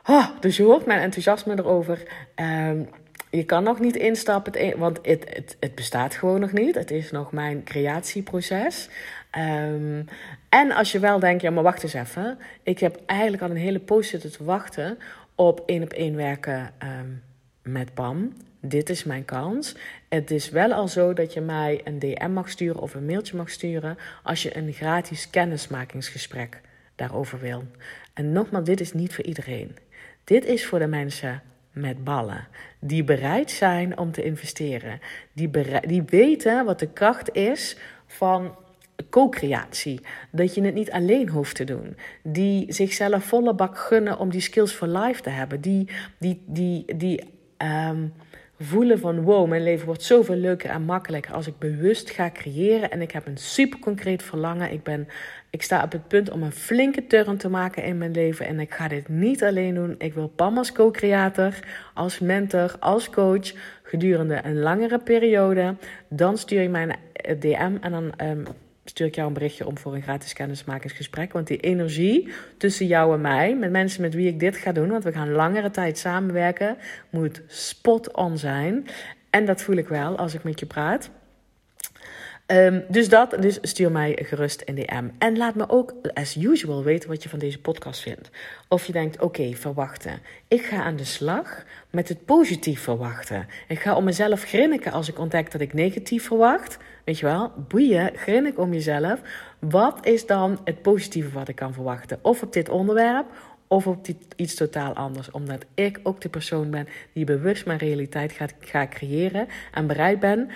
Oh, 0.06 0.28
dus 0.40 0.56
je 0.56 0.62
hoort 0.62 0.86
mijn 0.86 1.00
enthousiasme 1.00 1.58
erover. 1.58 2.02
Um, 2.36 2.88
je 3.30 3.44
kan 3.44 3.62
nog 3.62 3.80
niet 3.80 3.96
instappen, 3.96 4.52
e- 4.56 4.76
want 4.76 4.98
het, 5.02 5.24
het, 5.28 5.56
het 5.60 5.74
bestaat 5.74 6.14
gewoon 6.14 6.40
nog 6.40 6.52
niet. 6.52 6.74
Het 6.74 6.90
is 6.90 7.10
nog 7.10 7.32
mijn 7.32 7.64
creatieproces. 7.64 8.88
Um, 9.36 10.04
en 10.48 10.72
als 10.72 10.92
je 10.92 10.98
wel 10.98 11.18
denkt, 11.18 11.42
ja, 11.42 11.50
maar 11.50 11.62
wacht 11.62 11.82
eens 11.82 11.92
even. 11.92 12.38
Ik 12.62 12.78
heb 12.78 13.00
eigenlijk 13.06 13.42
al 13.42 13.50
een 13.50 13.56
hele 13.56 13.78
poos 13.80 14.08
zitten 14.08 14.32
te 14.32 14.44
wachten 14.44 14.98
op 15.34 15.62
één 15.66 15.82
op 15.82 15.92
één 15.92 16.16
werken 16.16 16.72
um, 16.82 17.22
met 17.62 17.94
Pam. 17.94 18.32
Dit 18.60 18.90
is 18.90 19.04
mijn 19.04 19.24
kans. 19.24 19.76
Het 20.08 20.30
is 20.30 20.50
wel 20.50 20.72
al 20.72 20.88
zo 20.88 21.12
dat 21.12 21.32
je 21.32 21.40
mij 21.40 21.80
een 21.84 21.98
DM 21.98 22.30
mag 22.30 22.48
sturen 22.48 22.80
of 22.80 22.94
een 22.94 23.06
mailtje 23.06 23.36
mag 23.36 23.50
sturen 23.50 23.96
als 24.22 24.42
je 24.42 24.56
een 24.56 24.72
gratis 24.72 25.30
kennismakingsgesprek 25.30 26.60
daarover 26.94 27.40
wil. 27.40 27.64
En 28.14 28.32
nogmaals, 28.32 28.64
dit 28.64 28.80
is 28.80 28.92
niet 28.92 29.14
voor 29.14 29.24
iedereen. 29.24 29.76
Dit 30.24 30.44
is 30.44 30.66
voor 30.66 30.78
de 30.78 30.86
mensen 30.86 31.42
met 31.72 32.04
ballen. 32.04 32.48
Die 32.78 33.04
bereid 33.04 33.50
zijn 33.50 33.98
om 33.98 34.12
te 34.12 34.22
investeren. 34.22 35.00
Die, 35.32 35.50
die 35.86 36.02
weten 36.02 36.64
wat 36.64 36.78
de 36.78 36.92
kracht 36.92 37.34
is 37.34 37.76
van 38.06 38.56
co-creatie. 39.10 40.00
Dat 40.30 40.54
je 40.54 40.62
het 40.62 40.74
niet 40.74 40.90
alleen 40.90 41.28
hoeft 41.28 41.56
te 41.56 41.64
doen. 41.64 41.96
Die 42.22 42.72
zichzelf 42.72 43.24
volle 43.24 43.54
bak 43.54 43.78
gunnen 43.78 44.18
om 44.18 44.30
die 44.30 44.40
skills 44.40 44.72
for 44.72 44.88
life 44.88 45.22
te 45.22 45.30
hebben. 45.30 45.60
Die, 45.60 45.88
die, 46.18 46.42
die, 46.46 46.96
die 46.96 47.20
um, 47.90 48.12
voelen 48.58 48.98
van 48.98 49.22
wow, 49.22 49.48
mijn 49.48 49.62
leven 49.62 49.86
wordt 49.86 50.02
zoveel 50.02 50.36
leuker 50.36 50.70
en 50.70 50.82
makkelijker 50.82 51.34
als 51.34 51.46
ik 51.46 51.58
bewust 51.58 52.10
ga 52.10 52.30
creëren. 52.30 52.90
En 52.90 53.02
ik 53.02 53.10
heb 53.10 53.26
een 53.26 53.36
super 53.36 53.78
concreet 53.78 54.22
verlangen. 54.22 54.72
Ik 54.72 54.82
ben 54.82 55.08
Ik 55.50 55.62
sta 55.62 55.84
op 55.84 55.92
het 55.92 56.08
punt 56.08 56.30
om 56.30 56.42
een 56.42 56.52
flinke 56.52 57.06
turn 57.06 57.36
te 57.36 57.48
maken 57.48 57.82
in 57.82 57.98
mijn 57.98 58.10
leven. 58.10 58.46
En 58.46 58.60
ik 58.60 58.74
ga 58.74 58.88
dit 58.88 59.08
niet 59.08 59.44
alleen 59.44 59.74
doen. 59.74 59.94
Ik 59.98 60.14
wil 60.14 60.28
Pam 60.28 60.58
als 60.58 60.72
co-creator, 60.72 61.54
als 61.94 62.18
mentor, 62.18 62.76
als 62.78 63.10
coach 63.10 63.52
gedurende 63.82 64.40
een 64.44 64.58
langere 64.60 64.98
periode. 64.98 65.74
Dan 66.08 66.38
stuur 66.38 66.62
je 66.62 66.68
mij 66.68 66.96
een 67.12 67.40
DM 67.40 67.76
en 67.80 67.90
dan 67.90 68.12
um, 68.22 68.44
stuur 68.88 69.06
ik 69.06 69.14
jou 69.14 69.28
een 69.28 69.34
berichtje 69.34 69.66
om 69.66 69.78
voor 69.78 69.94
een 69.94 70.02
gratis 70.02 70.32
kennismakingsgesprek. 70.32 71.32
Want 71.32 71.46
die 71.46 71.60
energie 71.60 72.28
tussen 72.58 72.86
jou 72.86 73.14
en 73.14 73.20
mij, 73.20 73.56
met 73.56 73.70
mensen 73.70 74.02
met 74.02 74.14
wie 74.14 74.28
ik 74.28 74.40
dit 74.40 74.56
ga 74.56 74.72
doen, 74.72 74.88
want 74.88 75.04
we 75.04 75.12
gaan 75.12 75.30
langere 75.30 75.70
tijd 75.70 75.98
samenwerken, 75.98 76.76
moet 77.10 77.42
spot 77.46 78.12
on 78.12 78.38
zijn. 78.38 78.86
En 79.30 79.44
dat 79.44 79.62
voel 79.62 79.76
ik 79.76 79.88
wel 79.88 80.18
als 80.18 80.34
ik 80.34 80.42
met 80.42 80.60
je 80.60 80.66
praat. 80.66 81.10
Um, 82.52 82.84
dus 82.88 83.08
dat, 83.08 83.36
dus 83.40 83.58
stuur 83.62 83.92
mij 83.92 84.18
gerust 84.22 84.60
in 84.60 84.74
DM. 84.74 85.08
En 85.18 85.36
laat 85.36 85.54
me 85.54 85.68
ook, 85.68 85.94
as 86.14 86.36
usual, 86.36 86.84
weten 86.84 87.08
wat 87.08 87.22
je 87.22 87.28
van 87.28 87.38
deze 87.38 87.60
podcast 87.60 88.00
vindt. 88.00 88.30
Of 88.68 88.86
je 88.86 88.92
denkt, 88.92 89.20
oké, 89.20 89.54
verwachten. 89.54 90.20
Ik 90.48 90.62
ga 90.62 90.82
aan 90.82 90.96
de 90.96 91.04
slag 91.04 91.64
met 91.90 92.08
het 92.08 92.24
positief 92.24 92.80
verwachten. 92.80 93.46
Ik 93.68 93.78
ga 93.78 93.96
om 93.96 94.04
mezelf 94.04 94.42
grinniken 94.42 94.92
als 94.92 95.08
ik 95.08 95.18
ontdek 95.18 95.50
dat 95.50 95.60
ik 95.60 95.72
negatief 95.72 96.26
verwacht. 96.26 96.78
Weet 97.08 97.18
je 97.18 97.26
wel, 97.26 97.52
boeien, 97.68 98.10
grinnik 98.14 98.58
om 98.58 98.72
jezelf. 98.72 99.20
Wat 99.58 100.06
is 100.06 100.26
dan 100.26 100.58
het 100.64 100.82
positieve 100.82 101.30
wat 101.30 101.48
ik 101.48 101.56
kan 101.56 101.72
verwachten? 101.72 102.18
Of 102.22 102.42
op 102.42 102.52
dit 102.52 102.68
onderwerp, 102.68 103.26
of 103.66 103.86
op 103.86 104.06
iets 104.36 104.54
totaal 104.54 104.94
anders. 104.94 105.30
Omdat 105.30 105.64
ik 105.74 106.00
ook 106.02 106.20
de 106.20 106.28
persoon 106.28 106.70
ben 106.70 106.88
die 107.12 107.24
bewust 107.24 107.66
mijn 107.66 107.78
realiteit 107.78 108.32
gaat, 108.32 108.54
ga 108.60 108.86
creëren 108.86 109.46
en 109.72 109.86
bereid 109.86 110.20
ben 110.20 110.48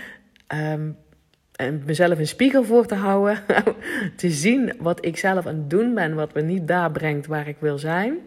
um, 0.55 0.97
en 1.53 1.83
mezelf 1.87 2.19
een 2.19 2.27
spiegel 2.27 2.65
voor 2.65 2.87
te 2.87 2.95
houden. 2.95 3.39
te 4.17 4.31
zien 4.31 4.73
wat 4.79 5.05
ik 5.05 5.17
zelf 5.17 5.47
aan 5.47 5.57
het 5.57 5.71
doen 5.71 5.95
ben, 5.95 6.15
wat 6.15 6.35
me 6.35 6.43
niet 6.43 6.69
daar 6.69 6.91
brengt 6.91 7.27
waar 7.27 7.49
ik 7.49 7.57
wil 7.59 7.79
zijn. 7.79 8.19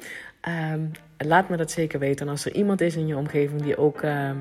Ehm, 0.41 0.81
laat 1.25 1.49
me 1.49 1.57
dat 1.57 1.71
zeker 1.71 1.99
weten. 1.99 2.25
En 2.25 2.31
als 2.31 2.45
er 2.45 2.53
iemand 2.53 2.81
is 2.81 2.95
in 2.95 3.07
je 3.07 3.17
omgeving 3.17 3.61
die 3.61 3.77
ook, 3.77 4.01
ehm, 4.01 4.35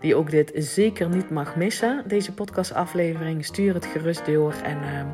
die 0.00 0.14
ook 0.14 0.30
dit 0.30 0.52
zeker 0.54 1.08
niet 1.08 1.30
mag 1.30 1.56
missen, 1.56 2.02
deze 2.06 2.32
podcastaflevering, 2.32 3.44
stuur 3.44 3.74
het 3.74 3.86
gerust 3.86 4.26
door 4.26 4.54
en 4.64 4.78
ehm, 4.82 5.06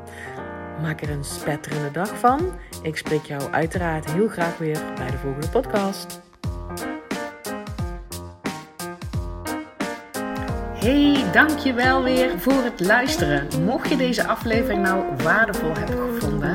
maak 0.83 1.01
er 1.01 1.11
een 1.11 1.25
spetterende 1.25 1.91
dag 1.91 2.19
van. 2.19 2.41
Ik 2.83 2.97
spreek 2.97 3.25
jou 3.25 3.53
uiteraard 3.53 4.13
heel 4.13 4.29
graag 4.29 4.59
weer 4.59 4.79
bij 4.97 5.11
de 5.11 5.19
volgende 5.19 5.49
podcast. 5.49 6.25
Hey, 10.87 11.25
dankjewel 11.33 12.03
weer 12.03 12.39
voor 12.39 12.63
het 12.65 12.81
luisteren. 12.81 13.47
Mocht 13.65 13.89
je 13.89 13.97
deze 13.97 14.27
aflevering 14.27 14.83
nou 14.83 15.05
waardevol 15.23 15.75
hebben 15.75 15.97
gevonden, 15.97 16.55